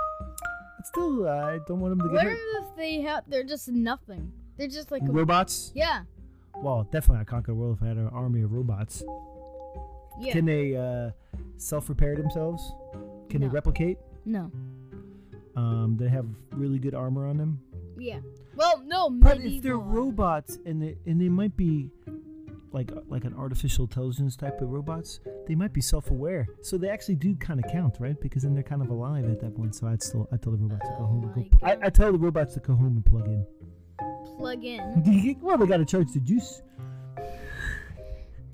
But 0.81 0.87
still, 0.87 1.29
I 1.29 1.59
don't 1.67 1.79
want 1.81 1.93
them 1.99 2.09
to 2.09 2.15
What 2.15 2.23
get 2.23 2.31
hurt. 2.33 2.39
if 2.63 2.75
they 2.75 3.03
have? 3.03 3.25
They're 3.29 3.45
just 3.45 3.69
nothing. 3.69 4.33
They're 4.57 4.67
just 4.67 4.91
like 4.91 5.03
a, 5.03 5.13
Robots? 5.13 5.73
yeah, 5.75 6.05
Well, 6.57 6.85
definitely 6.91 7.21
I'd 7.21 7.27
conquer 7.27 7.53
the 7.53 7.57
world 7.57 7.77
if 7.77 7.83
I 7.83 7.89
had 7.89 7.99
an 7.99 8.09
army 8.09 8.41
of 8.43 8.53
robots. 8.53 9.03
yeah. 10.19 10.33
Can 10.33 10.47
they 10.47 10.77
uh, 10.77 11.11
self-repair 11.59 12.17
themselves? 12.17 12.73
Can 13.29 13.43
No. 13.43 13.49
they 13.49 13.53
replicate? 13.53 13.99
no, 14.25 14.51
Um, 15.55 15.97
they 15.99 16.09
have 16.09 16.25
really 16.53 16.79
good 16.79 16.95
armor 16.95 17.27
on 17.27 17.37
them. 17.37 17.61
yeah. 17.99 18.21
Well, 18.57 18.83
no. 18.87 19.11
But 19.11 19.41
if 19.43 19.63
they're 19.63 19.77
robots 19.79 20.59
and 20.65 20.81
they 20.83 20.97
and 21.07 21.21
they 21.21 21.29
might 21.29 21.57
be 21.59 21.91
like 22.73 22.91
like 23.09 23.25
an 23.25 23.35
artificial 23.35 23.85
intelligence 23.85 24.37
type 24.37 24.61
of 24.61 24.69
robots, 24.71 25.21
they 25.47 25.55
might 25.55 25.73
be 25.73 25.81
self-aware. 25.81 26.47
So 26.63 26.79
they 26.79 26.89
actually 26.89 27.17
do 27.17 27.35
kind 27.37 27.63
of 27.65 27.71
count, 27.71 27.97
right? 27.99 28.19
Because 28.21 28.43
then 28.43 28.55
they're 28.55 28.63
kind 28.63 28.83
of 28.83 28.91
alive 28.91 29.25
at 29.29 29.41
that 29.41 29.55
point. 29.57 29.75
So 29.75 29.87
I'd 29.89 30.03
still 30.03 30.29
I 30.33 30.37
tell 30.37 30.53
the 30.53 30.59
robots 30.59 30.87
to 30.89 30.95
go 30.99 31.03
Oh 31.03 31.07
home. 31.07 31.25
And 31.25 31.35
go, 31.51 31.57
oh 31.63 31.67
I, 31.67 31.75
God. 31.75 31.85
I 31.85 31.91
tell 31.91 32.13
the 32.13 32.19
robots 32.19 32.55
to 32.55 32.61
go 32.61 32.75
home 32.75 32.97
and 32.97 33.05
plug 33.07 33.27
in. 33.27 33.47
plug 34.39 34.65
in. 34.65 35.37
well, 35.43 35.59
they 35.59 35.67
got 35.67 35.79
to 35.79 35.85
charge 35.85 36.13
the 36.13 36.21
juice. 36.21 36.63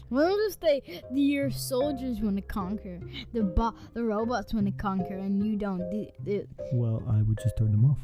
What 0.08 0.60
they, 0.60 1.02
the, 1.10 1.20
your 1.20 1.50
soldiers 1.50 2.20
want 2.20 2.36
to 2.36 2.42
conquer, 2.42 3.00
the 3.32 3.42
bo- 3.42 3.74
the 3.92 4.04
robots 4.04 4.54
want 4.54 4.66
to 4.66 4.72
conquer, 4.72 5.16
and 5.16 5.44
you 5.44 5.56
don't? 5.56 5.78
The, 5.90 6.08
the, 6.22 6.46
Well, 6.72 7.02
I 7.10 7.22
would 7.22 7.38
just 7.42 7.58
turn 7.58 7.72
them 7.72 7.84
off. 7.84 7.98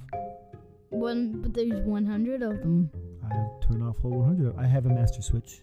one, 0.90 1.40
but 1.42 1.54
there's 1.54 1.80
100 1.84 2.42
of 2.42 2.58
them. 2.60 2.90
I 3.24 3.34
turn 3.64 3.82
off 3.82 3.98
all 4.04 4.18
100. 4.18 4.56
I 4.58 4.66
have 4.66 4.86
a 4.86 4.88
master 4.88 5.22
switch. 5.22 5.62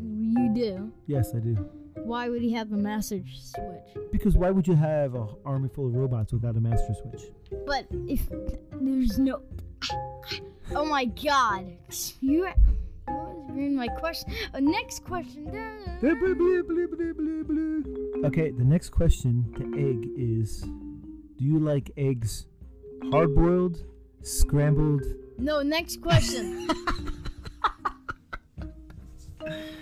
You 0.00 0.50
do. 0.54 0.92
Yes, 1.06 1.34
I 1.34 1.38
do. 1.38 1.54
Why 1.96 2.28
would 2.28 2.42
he 2.42 2.52
have 2.52 2.72
a 2.72 2.76
master 2.76 3.20
switch? 3.32 4.10
Because 4.10 4.36
why 4.36 4.50
would 4.50 4.66
you 4.66 4.74
have 4.74 5.14
an 5.14 5.28
army 5.44 5.68
full 5.68 5.86
of 5.86 5.94
robots 5.94 6.32
without 6.32 6.56
a 6.56 6.60
master 6.60 6.94
switch? 6.94 7.22
But 7.66 7.86
if 8.08 8.28
there's 8.80 9.18
no, 9.18 9.42
oh 10.74 10.84
my 10.84 11.04
God, 11.04 11.76
you. 12.20 12.48
Ruined 13.08 13.76
my 13.76 13.88
question. 13.88 14.32
Uh, 14.54 14.60
next 14.60 15.04
question. 15.04 15.48
Okay, 18.24 18.50
the 18.50 18.64
next 18.64 18.90
question 18.90 19.52
to 19.56 19.64
egg 19.76 20.08
is 20.16 20.60
Do 20.60 21.44
you 21.44 21.58
like 21.58 21.90
eggs 21.96 22.46
hard 23.10 23.34
boiled, 23.34 23.82
scrambled? 24.22 25.02
No, 25.38 25.62
next 25.62 26.00
question. 26.00 26.68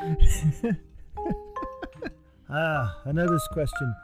Ah, 2.50 3.02
another 3.04 3.38
question. 3.52 3.94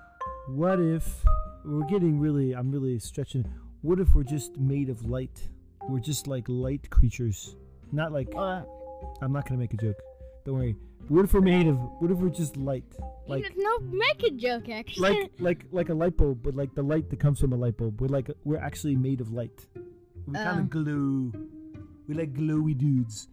What 0.49 0.79
if 0.79 1.25
we're 1.65 1.87
getting 1.87 2.21
really, 2.21 2.53
I'm 2.53 2.71
really 2.71 2.99
stretching. 2.99 3.47
What 3.81 3.99
if 4.01 4.15
we're 4.15 4.23
just 4.23 4.59
made 4.59 4.91
of 4.91 5.03
light? 5.07 5.49
We're 5.89 5.99
just 6.01 6.27
like 6.27 6.45
light 6.49 6.91
creatures. 6.91 7.57
Not 7.91 8.13
like, 8.13 8.29
uh, 8.37 8.61
I'm 9.23 9.33
not 9.33 9.49
going 9.49 9.59
to 9.59 9.63
make 9.63 9.73
a 9.73 9.79
joke. 9.79 9.97
Don't 10.45 10.57
worry. 10.57 10.77
What 11.09 11.25
if 11.25 11.33
we're 11.33 11.41
made 11.41 11.67
of, 11.69 11.79
what 12.01 12.11
if 12.11 12.19
we're 12.19 12.29
just 12.29 12.59
light? 12.59 12.85
Like, 13.27 13.51
no, 13.57 13.79
make 13.79 14.23
a 14.25 14.31
joke 14.31 14.69
actually. 14.69 15.09
like 15.11 15.31
like 15.39 15.65
like 15.73 15.89
a 15.89 15.95
light 15.95 16.17
bulb, 16.19 16.43
but 16.43 16.55
like 16.55 16.75
the 16.75 16.83
light 16.83 17.09
that 17.11 17.21
comes 17.21 17.41
from 17.41 17.55
a 17.55 17.57
light 17.57 17.79
bulb. 17.79 18.01
We're 18.03 18.09
like 18.09 18.31
we're 18.45 18.59
actually 18.61 18.97
made 18.97 19.23
of 19.23 19.33
light. 19.33 19.67
We 20.27 20.35
kind 20.35 20.59
Oh. 20.59 20.63
of 20.65 20.71
glow. 20.71 21.33
We 22.09 22.15
like 22.15 22.35
glowy 22.35 22.77
dudes. 22.77 23.29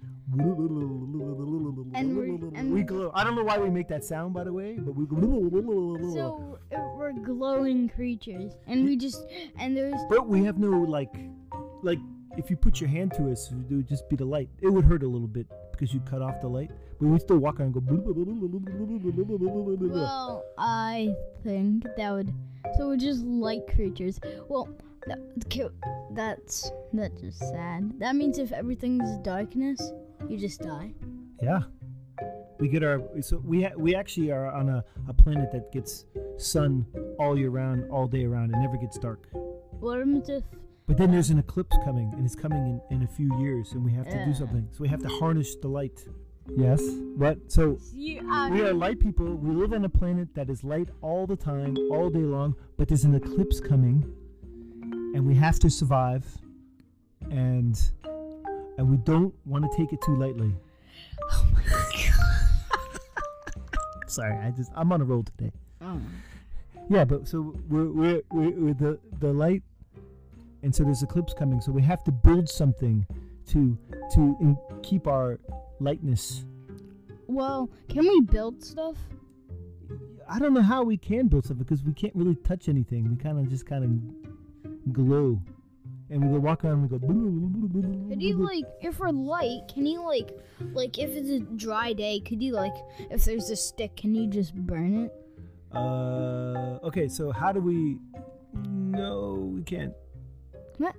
And 1.94 2.17
we're- 2.17 2.39
and- 2.56 2.74
we 2.74 2.84
glow. 2.84 3.12
I 3.13 3.24
don't 3.24 3.36
know 3.36 3.44
why 3.44 3.58
we 3.58 3.70
make 3.70 3.88
that 3.89 4.04
sound, 4.04 4.34
by 4.34 4.44
the 4.44 4.54
way, 4.54 4.78
but 4.80 4.96
we 4.96 5.06
glow. 5.06 5.98
So 6.13 6.58
uh, 6.76 6.80
we're 6.98 7.13
glowing 7.13 7.89
creatures, 7.89 8.54
and 8.67 8.86
we 8.86 8.96
just 8.96 9.26
and 9.60 9.76
there's 9.76 10.00
but 10.10 10.28
we 10.28 10.44
have 10.46 10.58
no 10.58 10.70
like, 10.70 11.13
like 11.84 12.00
if 12.38 12.50
you 12.50 12.56
put 12.56 12.80
your 12.80 12.89
hand 12.89 13.13
to 13.13 13.32
us, 13.32 13.52
it 13.70 13.74
would 13.74 13.88
just 13.88 14.08
be 14.10 14.15
the 14.15 14.26
light. 14.26 14.50
It 14.62 14.70
would 14.70 14.86
hurt 14.86 15.04
a 15.04 15.08
little 15.08 15.28
bit 15.28 15.48
because 15.72 15.94
you 15.94 16.00
cut 16.02 16.22
off 16.22 16.39
the 16.41 16.48
light, 16.48 16.72
but 17.00 17.08
we 17.08 17.20
still 17.20 17.38
walk 17.38 17.60
around 17.60 17.76
and 17.76 17.88
go. 17.88 17.96
well, 19.94 20.46
I 20.58 21.13
think 21.44 21.84
that 21.98 22.12
would 22.12 22.34
so 22.78 22.88
we're 22.88 22.98
just 22.98 23.24
light 23.26 23.67
creatures. 23.76 24.20
Well, 24.48 24.70
that, 25.08 25.20
that's 26.13 26.72
that's 26.94 27.22
just 27.22 27.39
sad. 27.39 27.91
That 28.00 28.15
means 28.15 28.38
if 28.38 28.52
everything's 28.52 29.17
darkness, 29.24 29.82
you 30.32 30.38
just 30.38 30.62
die. 30.62 30.94
Yeah. 31.41 31.62
We 32.60 32.67
get 32.67 32.84
our 32.84 33.02
so 33.22 33.41
we 33.44 33.63
ha- 33.63 33.76
we 33.76 33.96
actually 33.96 34.32
are 34.32 34.52
on 34.52 34.70
a, 34.70 34.84
a 35.08 35.13
planet 35.13 35.52
that 35.52 35.72
gets 35.72 36.06
sun 36.38 36.86
all 37.20 37.38
year 37.38 37.50
round, 37.50 37.89
all 37.91 38.08
day 38.08 38.26
around. 38.26 38.52
It 38.54 38.58
never 38.60 38.78
gets 38.78 38.98
dark. 39.00 39.28
What 39.80 39.98
happens 39.98 40.30
if 40.30 40.44
But 40.88 40.98
then 40.98 41.12
there's 41.12 41.32
an 41.32 41.39
eclipse 41.39 41.76
coming, 41.84 42.13
and 42.15 42.24
it's 42.26 42.36
coming 42.36 42.63
in, 42.89 42.98
in 42.98 43.04
a 43.04 43.08
few 43.08 43.30
years, 43.39 43.72
and 43.74 43.84
we 43.84 43.91
have 43.94 44.06
to 44.06 44.12
do 44.26 44.32
Yeah. 44.32 44.34
something. 44.34 44.67
So 44.72 44.82
we 44.82 44.88
have 44.89 45.02
to 45.02 45.10
harness 45.10 45.56
the 45.56 45.67
light. 45.70 46.06
Yes. 46.56 46.82
But 47.17 47.52
So 47.52 47.78
you? 47.94 48.30
Uh, 48.30 48.50
we 48.52 48.62
are 48.62 48.74
light 48.74 49.00
people. 49.00 49.26
We 49.36 49.56
live 49.56 49.74
on 49.74 49.84
a 49.86 49.89
planet 49.89 50.28
that 50.36 50.50
is 50.50 50.63
light 50.63 50.89
all 51.02 51.26
the 51.26 51.36
time, 51.36 51.76
all 51.91 52.10
day 52.12 52.26
long. 52.38 52.56
But 52.78 52.88
there's 52.89 53.06
an 53.06 53.15
eclipse 53.15 53.60
coming, 53.60 53.98
and 55.15 55.26
we 55.26 55.34
have 55.36 55.58
to 55.60 55.70
survive. 55.70 56.26
And 57.32 57.76
and 58.77 58.89
we 58.89 58.97
don't 58.97 59.34
want 59.45 59.69
to 59.69 59.77
take 59.77 59.93
it 59.93 60.01
too 60.01 60.15
lightly. 60.15 60.53
oh 61.31 61.47
my 61.53 61.63
god! 61.63 62.99
Sorry, 64.07 64.38
I 64.38 64.51
just 64.51 64.71
I'm 64.75 64.91
on 64.91 65.01
a 65.01 65.05
roll 65.05 65.23
today. 65.23 65.51
god. 65.79 66.01
Yeah, 66.89 67.05
but 67.05 67.27
so 67.27 67.55
we're 67.69 67.89
we're, 67.89 68.21
we're, 68.31 68.51
we're 68.51 68.73
the 68.73 68.99
the 69.19 69.31
light, 69.31 69.63
and 70.63 70.73
so 70.75 70.84
there's 70.84 71.03
eclipse 71.03 71.34
coming. 71.34 71.62
So 71.62 71.71
we 71.71 71.81
have 71.84 72.03
to 72.03 72.12
build 72.12 72.49
something 72.49 73.05
to 73.47 73.77
to 74.13 74.38
in, 74.41 74.57
keep 74.84 75.07
our 75.07 75.39
lightness. 75.79 76.45
Well, 77.27 77.69
can 77.88 78.01
we 78.01 78.21
build 78.21 78.62
stuff? 78.63 78.97
I 80.29 80.39
don't 80.39 80.53
know 80.53 80.62
how 80.62 80.84
we 80.84 80.97
can 80.97 81.27
build 81.27 81.45
stuff 81.45 81.57
because 81.57 81.84
we 81.84 81.93
can't 81.93 82.15
really 82.15 82.36
touch 82.36 82.69
anything. 82.69 83.10
We 83.10 83.15
kind 83.15 83.39
of 83.39 83.49
just 83.49 83.65
kind 83.65 83.84
of 83.84 84.93
glow, 84.93 85.41
and 86.12 86.21
we 86.21 86.28
go 86.30 86.39
walk 86.39 86.65
around 86.65 86.74
and 86.74 86.91
we 86.91 86.97
go. 87.00 88.10
Could 88.10 88.21
you 88.21 88.36
like, 88.36 88.65
if 88.82 89.00
we're 89.00 89.10
light, 89.12 89.62
can 89.74 89.86
you 89.86 90.04
like, 90.06 90.38
like 90.74 91.00
if 91.00 91.12
it's 91.12 91.30
a 91.30 91.39
dry 91.39 91.93
day, 91.93 92.19
could 92.19 92.43
you 92.43 92.52
like, 92.52 92.74
if 93.10 93.24
there's 93.24 93.50
a 93.50 93.56
stick, 93.56 93.95
can 93.95 94.13
you 94.13 94.28
just 94.28 94.54
burn 94.54 95.06
it? 95.06 95.13
Uh, 95.74 96.80
okay, 96.84 97.08
so 97.08 97.32
how 97.32 97.54
do 97.54 97.62
we? 97.62 97.97
No, 98.67 99.52
we 99.56 99.63
can't. 99.63 99.93
What? 100.78 100.95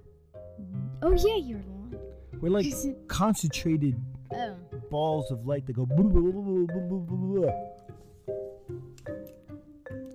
Oh 1.02 1.12
yeah, 1.12 1.36
you're 1.36 1.58
one. 1.58 1.98
We're 2.40 2.50
like 2.50 2.72
concentrated 3.06 4.00
Oh. 4.34 4.56
balls 4.90 5.30
of 5.30 5.46
light 5.46 5.66
that 5.66 5.74
go. 5.74 5.84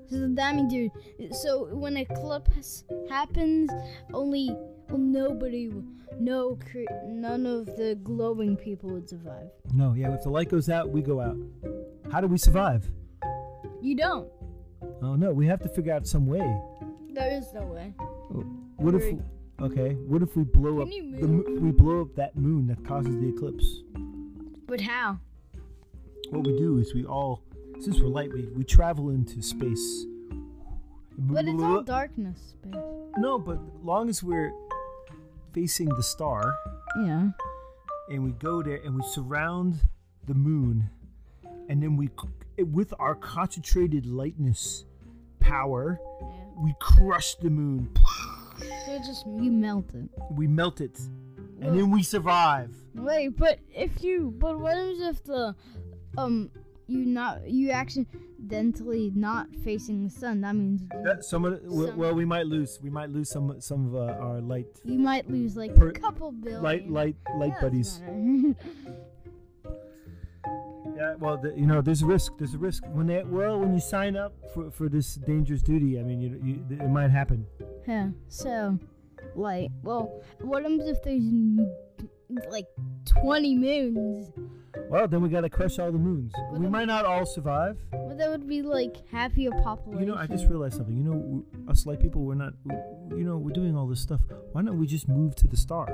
So 0.10 0.28
that 0.30 0.56
means 0.56 0.74
you're. 0.74 0.90
So 1.34 1.66
when 1.76 1.98
a 1.98 2.02
eclipse 2.02 2.84
happens, 3.10 3.70
only 4.12 4.58
well, 4.90 4.98
nobody, 4.98 5.72
no, 6.20 6.58
none 7.06 7.46
of 7.46 7.66
the 7.66 7.98
glowing 8.04 8.56
people 8.56 8.90
would 8.92 9.10
survive. 9.10 9.50
No, 9.74 9.94
yeah. 9.94 10.14
If 10.14 10.24
the 10.24 10.30
light 10.30 10.50
goes 10.50 10.70
out, 10.70 10.90
we 10.90 11.02
go 11.02 11.22
out. 11.22 11.38
How 12.12 12.22
do 12.22 12.28
we 12.28 12.38
survive? 12.38 12.90
You 13.82 13.96
don't. 13.96 14.30
Oh 15.02 15.16
no, 15.16 15.32
we 15.32 15.46
have 15.48 15.62
to 15.62 15.70
figure 15.70 15.94
out 15.94 16.08
some 16.08 16.26
way. 16.26 16.62
There 17.12 17.32
is 17.32 17.54
no 17.54 17.62
way. 17.64 17.94
Oh, 18.00 18.46
what 18.78 18.96
if? 18.96 19.04
Right. 19.04 19.20
Okay, 19.60 19.94
what 19.94 20.22
if 20.22 20.36
we 20.36 20.44
blow 20.44 20.86
Can 20.86 21.16
up 21.16 21.22
the 21.22 21.60
we 21.60 21.72
blow 21.72 22.02
up 22.02 22.16
that 22.16 22.36
moon 22.36 22.68
that 22.68 22.86
causes 22.86 23.16
the 23.20 23.30
eclipse? 23.30 23.82
But 24.68 24.82
how? 24.82 25.20
What 26.30 26.46
we 26.46 26.58
do 26.58 26.78
is 26.78 26.94
we 26.94 27.06
all, 27.06 27.44
since 27.80 28.00
we're 28.00 28.08
light, 28.08 28.32
we, 28.34 28.44
we 28.56 28.64
travel 28.64 29.10
into 29.10 29.42
space. 29.42 30.06
But 31.18 31.46
it's 31.46 31.64
all 31.64 31.82
darkness, 31.82 32.54
space. 32.62 32.80
No, 33.18 33.40
but 33.40 33.60
long 33.84 34.10
as 34.10 34.22
we're 34.22 34.52
facing 35.54 35.90
the 35.90 36.04
star 36.04 36.56
Yeah. 37.02 37.30
and 38.10 38.24
we 38.24 38.32
go 38.32 38.62
there 38.62 38.78
and 38.86 38.96
we 38.96 39.04
surround 39.04 39.82
the 40.26 40.34
moon, 40.34 40.90
and 41.70 41.82
then 41.82 41.96
we, 41.98 42.10
with 42.58 42.94
our 43.00 43.16
concentrated 43.16 44.06
lightness 44.06 44.86
power, 45.40 46.00
Yeah. 46.22 46.28
we 46.64 46.74
crush 46.80 47.36
the 47.36 47.50
moon. 47.50 47.90
It 48.62 49.00
just 49.06 49.26
you 49.28 49.52
melt 49.52 49.94
it. 49.94 50.10
We 50.32 50.48
melt 50.48 50.82
it, 50.82 51.00
and 51.62 51.78
then 51.78 51.92
we 51.92 52.02
survive. 52.04 52.74
Wait, 52.96 53.30
but 53.38 53.60
if 53.74 54.04
you, 54.04 54.34
but 54.38 54.60
what 54.60 54.76
if 54.78 55.24
the, 55.24 55.56
um, 56.18 56.50
you 56.88 57.06
not 57.06 57.48
you 57.50 57.72
accidentally 57.72 59.12
not 59.16 59.48
facing 59.64 60.04
the 60.06 60.10
sun? 60.10 60.42
That 60.42 60.56
means 60.56 60.82
That, 61.04 61.24
some 61.24 61.46
of 61.46 61.62
the, 61.64 61.70
well, 61.72 61.88
Some- 61.88 61.98
well, 61.98 62.14
we 62.16 62.26
might 62.26 62.46
lose. 62.48 62.80
We 62.82 62.90
might 62.90 63.10
lose 63.10 63.30
some 63.30 63.60
some 63.62 63.88
of 63.88 63.96
uh, 63.96 64.14
our 64.22 64.42
light 64.42 64.68
you 64.84 64.98
might 65.00 65.30
lose 65.30 65.56
like 65.58 65.76
Per- 65.76 65.90
a 65.90 65.94
couple 65.94 66.32
billion. 66.32 66.62
light 66.64 66.90
light 66.90 67.16
light 67.38 67.54
Yeah, 67.56 67.62
buddies. 67.62 68.02
Yeah, 70.96 71.14
well, 71.20 71.38
the, 71.38 71.54
you 71.56 71.68
know, 71.68 71.82
there's 71.82 72.02
a 72.02 72.08
risk. 72.08 72.34
There's 72.40 72.56
a 72.56 72.58
risk 72.58 72.84
when 72.92 73.06
they 73.06 73.22
well 73.24 73.60
when 73.60 73.72
you 73.74 73.80
sign 73.80 74.16
up 74.16 74.34
for, 74.54 74.72
for 74.72 74.90
this 74.90 75.14
dangerous 75.16 75.62
duty. 75.62 76.00
I 76.00 76.04
mean, 76.04 76.20
you, 76.22 76.42
you 76.44 76.66
it 76.84 76.90
might 76.90 77.12
happen. 77.12 77.46
yeah. 77.88 78.10
So, 78.30 78.80
like, 79.36 79.70
well, 79.84 80.24
what 80.42 80.64
happens 80.64 80.88
if 80.88 81.04
there's 81.04 82.50
like 82.50 82.66
twenty 83.06 83.54
moons? 83.56 84.32
Well, 84.90 85.08
then 85.08 85.22
we 85.22 85.30
gotta 85.30 85.50
crush 85.50 85.80
all 85.80 85.92
the 85.92 85.98
moons. 85.98 86.32
Well, 86.52 86.60
We 86.62 86.68
might 86.68 86.86
not 86.86 87.06
all 87.06 87.26
survive. 87.26 87.78
Well, 87.92 88.16
that 88.18 88.30
would 88.30 88.48
be 88.48 88.62
like 88.62 88.96
half 89.12 89.38
your 89.38 89.52
population. 89.62 90.00
You 90.08 90.14
know, 90.14 90.20
I 90.20 90.28
just 90.28 90.48
realized 90.48 90.78
something. 90.78 90.96
You 90.96 91.04
know, 91.04 91.46
us 91.70 91.86
light 91.86 92.00
people, 92.00 92.24
we're 92.24 92.36
not. 92.36 92.54
w- 92.66 93.18
You 93.18 93.24
know, 93.26 93.38
we're 93.38 93.52
doing 93.54 93.76
all 93.76 93.88
this 93.88 94.00
stuff. 94.02 94.22
Why 94.54 94.62
don't 94.62 94.80
we 94.80 94.88
just 94.88 95.08
move 95.10 95.36
to 95.36 95.48
the 95.48 95.58
star, 95.58 95.88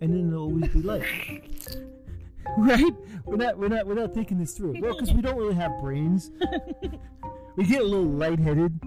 and 0.00 0.12
then 0.12 0.28
it'll 0.28 0.44
always 0.44 0.68
be 0.72 0.82
light. 0.82 1.04
right? 2.58 2.94
We're 3.24 3.36
not. 3.36 3.58
We're 3.58 3.68
not. 3.68 3.86
We're 3.86 3.94
not 3.94 4.12
thinking 4.14 4.38
this 4.38 4.52
through. 4.54 4.76
Well, 4.80 4.92
because 4.94 5.12
we 5.14 5.22
don't 5.22 5.36
really 5.36 5.54
have 5.54 5.72
brains. 5.80 6.30
we 7.56 7.64
get 7.64 7.80
a 7.80 7.84
little 7.84 8.04
lightheaded. 8.06 8.78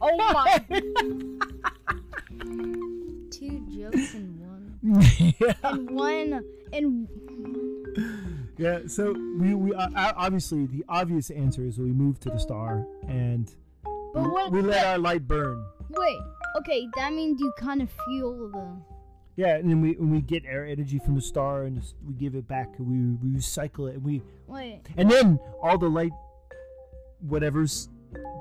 Oh 0.00 0.16
my! 0.16 0.64
Two 3.30 3.60
jokes 3.70 4.14
in 4.14 4.38
one. 4.40 4.78
yeah. 5.40 5.52
And 5.64 5.90
one 5.90 6.44
and 6.72 7.08
Yeah, 8.58 8.80
so 8.86 9.12
we, 9.38 9.54
we 9.54 9.72
uh, 9.72 9.88
obviously 9.94 10.66
the 10.66 10.84
obvious 10.88 11.30
answer 11.30 11.64
is 11.64 11.78
we 11.78 11.92
move 11.92 12.18
to 12.20 12.30
the 12.30 12.38
star 12.38 12.84
and 13.06 13.54
but 14.12 14.22
we, 14.22 14.28
what? 14.28 14.52
we 14.52 14.62
let 14.62 14.84
our 14.84 14.98
light 14.98 15.28
burn. 15.28 15.64
Wait. 15.90 16.18
Okay, 16.58 16.88
that 16.96 17.12
means 17.12 17.40
you 17.40 17.52
kind 17.56 17.80
of 17.80 17.88
fuel 18.04 18.50
the. 18.50 18.82
Yeah, 19.36 19.54
and 19.54 19.70
then 19.70 19.80
we 19.80 19.92
when 19.92 20.10
we 20.10 20.20
get 20.20 20.44
our 20.46 20.64
energy 20.64 20.98
from 20.98 21.14
the 21.14 21.20
star 21.20 21.62
and 21.62 21.80
we 22.04 22.14
give 22.14 22.34
it 22.34 22.48
back, 22.48 22.74
we, 22.80 23.14
we 23.22 23.38
recycle 23.38 23.88
it, 23.88 23.94
and 23.94 24.04
we 24.04 24.22
Wait. 24.48 24.80
and 24.96 25.08
then 25.08 25.38
all 25.62 25.78
the 25.78 25.88
light 25.88 26.12
whatever's 27.20 27.88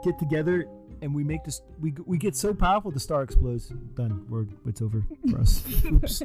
get 0.03 0.17
together 0.17 0.65
and 1.02 1.14
we 1.14 1.24
make 1.24 1.44
this 1.44 1.62
we 1.80 1.94
we 2.06 2.18
get 2.18 2.36
so 2.36 2.54
powerful 2.54 2.92
the 2.92 3.00
star 3.00 3.24
explodes. 3.24 3.68
Done. 3.96 4.26
Word. 4.30 4.54
It's 4.66 4.82
over 4.82 5.04
for 5.30 5.40
us. 5.40 5.64
Oops. 5.86 6.24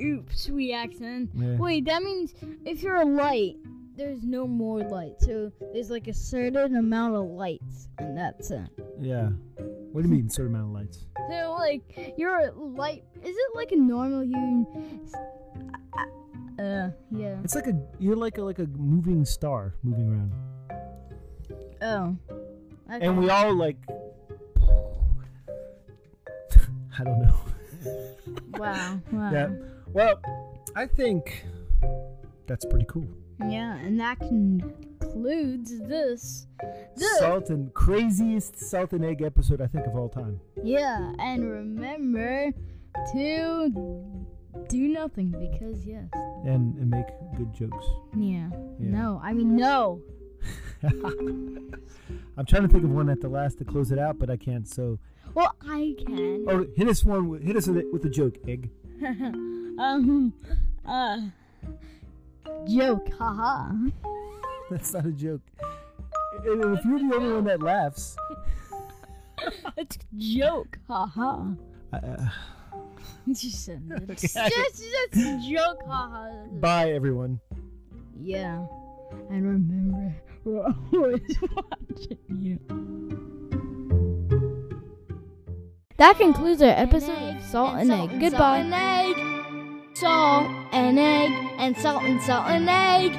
Oops, 0.00 0.48
we 0.48 0.72
accident. 0.72 1.30
Yeah. 1.34 1.56
Wait, 1.56 1.84
that 1.84 2.02
means 2.02 2.34
if 2.64 2.82
you're 2.82 2.96
a 2.96 3.04
light, 3.04 3.56
there's 3.96 4.24
no 4.24 4.46
more 4.46 4.80
light. 4.80 5.14
So 5.20 5.52
there's 5.72 5.90
like 5.90 6.08
a 6.08 6.14
certain 6.14 6.76
amount 6.76 7.14
of 7.14 7.24
lights, 7.26 7.88
and 7.98 8.16
that's 8.16 8.50
it. 8.50 8.68
Yeah. 9.00 9.28
What 9.92 10.02
do 10.02 10.08
you 10.08 10.14
mean, 10.14 10.28
certain 10.28 10.54
amount 10.56 10.70
of 10.70 10.82
lights? 10.82 11.06
So 11.28 11.56
like 11.58 12.14
you're 12.16 12.38
a 12.38 12.52
light. 12.52 13.04
Is 13.22 13.36
it 13.36 13.54
like 13.54 13.72
a 13.72 13.76
normal 13.76 14.24
human? 14.24 14.66
Uh, 16.58 16.90
yeah. 17.10 17.36
It's 17.42 17.54
like 17.54 17.66
a 17.66 17.80
you're 17.98 18.16
like 18.16 18.38
a 18.38 18.42
like 18.42 18.58
a 18.58 18.66
moving 18.66 19.24
star 19.24 19.74
moving 19.82 20.08
around. 20.08 20.32
Oh. 21.82 22.16
Okay. 22.96 23.06
and 23.06 23.18
we 23.18 23.28
all 23.30 23.54
like 23.54 23.76
I 26.98 27.02
don't 27.04 27.22
know. 27.22 27.34
Wow. 28.56 29.00
Wow. 29.10 29.32
Yeah. 29.32 29.50
Well, 29.92 30.20
I 30.76 30.86
think 30.86 31.44
that's 32.46 32.64
pretty 32.64 32.86
cool. 32.88 33.08
Yeah, 33.48 33.76
and 33.76 33.98
that 33.98 34.20
concludes 34.20 35.76
this. 35.80 36.46
This. 36.96 37.18
Salt 37.18 37.50
and 37.50 37.74
craziest 37.74 38.56
salt 38.58 38.92
and 38.92 39.04
egg 39.04 39.22
episode 39.22 39.60
I 39.60 39.66
think 39.66 39.86
of 39.86 39.96
all 39.96 40.08
time. 40.08 40.40
Yeah, 40.62 41.12
and 41.18 41.50
remember 41.50 42.52
to 43.12 43.70
do 44.68 44.88
nothing 44.88 45.30
because 45.30 45.84
yes. 45.84 46.08
And 46.44 46.76
and 46.78 46.90
make 46.90 47.06
good 47.36 47.52
jokes. 47.52 47.86
Yeah. 48.16 48.50
Yeah. 48.78 48.90
No, 48.90 49.20
I 49.22 49.32
mean 49.32 49.56
no. 49.56 50.00
I'm 52.36 52.44
trying 52.46 52.62
to 52.62 52.68
think 52.68 52.84
of 52.84 52.90
one 52.90 53.08
at 53.08 53.20
the 53.20 53.28
last 53.28 53.58
to 53.58 53.64
close 53.64 53.90
it 53.92 53.98
out, 53.98 54.18
but 54.18 54.28
I 54.30 54.36
can't. 54.36 54.66
So, 54.68 54.98
Well, 55.34 55.54
I 55.62 55.94
can. 56.04 56.44
oh, 56.48 56.66
hit 56.76 56.88
us 56.88 57.04
one. 57.04 57.28
With, 57.28 57.42
hit 57.42 57.56
us 57.56 57.66
with, 57.66 57.78
it, 57.78 57.92
with 57.92 58.04
a 58.04 58.10
joke, 58.10 58.36
egg. 58.48 58.70
um. 59.78 60.32
Uh. 60.84 61.20
Joke. 62.68 63.08
Haha. 63.18 63.72
That's 64.70 64.92
not 64.92 65.06
a 65.06 65.12
joke. 65.12 65.42
And 66.44 66.76
if 66.78 66.84
you're 66.84 66.98
the 66.98 67.14
only 67.14 67.32
one 67.32 67.44
that 67.44 67.62
laughs, 67.62 68.16
it's 69.76 69.96
a 69.96 69.98
joke. 70.16 70.78
Haha. 70.88 71.50
uh, 71.92 72.28
just, 73.32 73.68
a- 73.68 73.80
just, 74.10 74.34
just 74.34 74.82
a 75.14 75.40
joke. 75.48 75.80
Haha. 75.86 76.46
bye 76.60 76.90
everyone. 76.90 77.40
Yeah. 78.20 78.66
And 79.30 79.44
remember, 79.46 80.14
we're 80.44 80.64
always 80.92 81.38
watching 81.56 82.18
you. 82.28 82.58
That 85.96 86.18
concludes 86.18 86.60
our 86.60 86.70
episode 86.70 87.36
of 87.36 87.42
Salt 87.42 87.76
and 87.76 87.90
Egg. 87.90 88.20
Goodbye. 88.20 88.62
Salt 88.62 88.64
and 88.64 88.74
egg. 88.74 89.96
Salt 89.96 90.46
and 90.72 90.98
egg. 90.98 91.30
And 91.58 91.76
salt 91.76 92.02
and 92.02 92.20
salt 92.22 92.46
and 92.48 92.68
egg. 92.68 93.12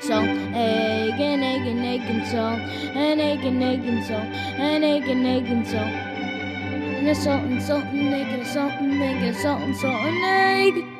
Salt, 0.00 0.26
egg, 0.26 1.20
and 1.20 1.42
egg, 1.42 1.66
and 1.66 1.84
egg, 1.84 2.00
and 2.02 2.26
salt. 2.26 2.58
And 2.58 3.20
egg, 3.20 3.44
and 3.44 3.62
egg, 3.62 3.84
and 3.84 4.04
salt. 4.04 4.22
And 4.22 4.84
egg, 4.84 5.08
and 5.08 5.26
egg, 5.26 5.46
and 5.46 5.66
salt. 5.66 5.86
And 5.86 7.08
a 7.08 7.14
salt 7.14 7.42
and 7.42 7.62
salt 7.62 7.84
and 7.84 8.14
egg, 8.14 8.28
and 8.28 8.42
a 8.42 8.44
salt 8.44 8.72
and 8.72 9.02
egg, 9.02 9.22
and 9.22 9.36
salt 9.36 9.60
and 9.60 9.76
salt 9.76 9.94
and 9.94 10.24
egg. 10.24 10.93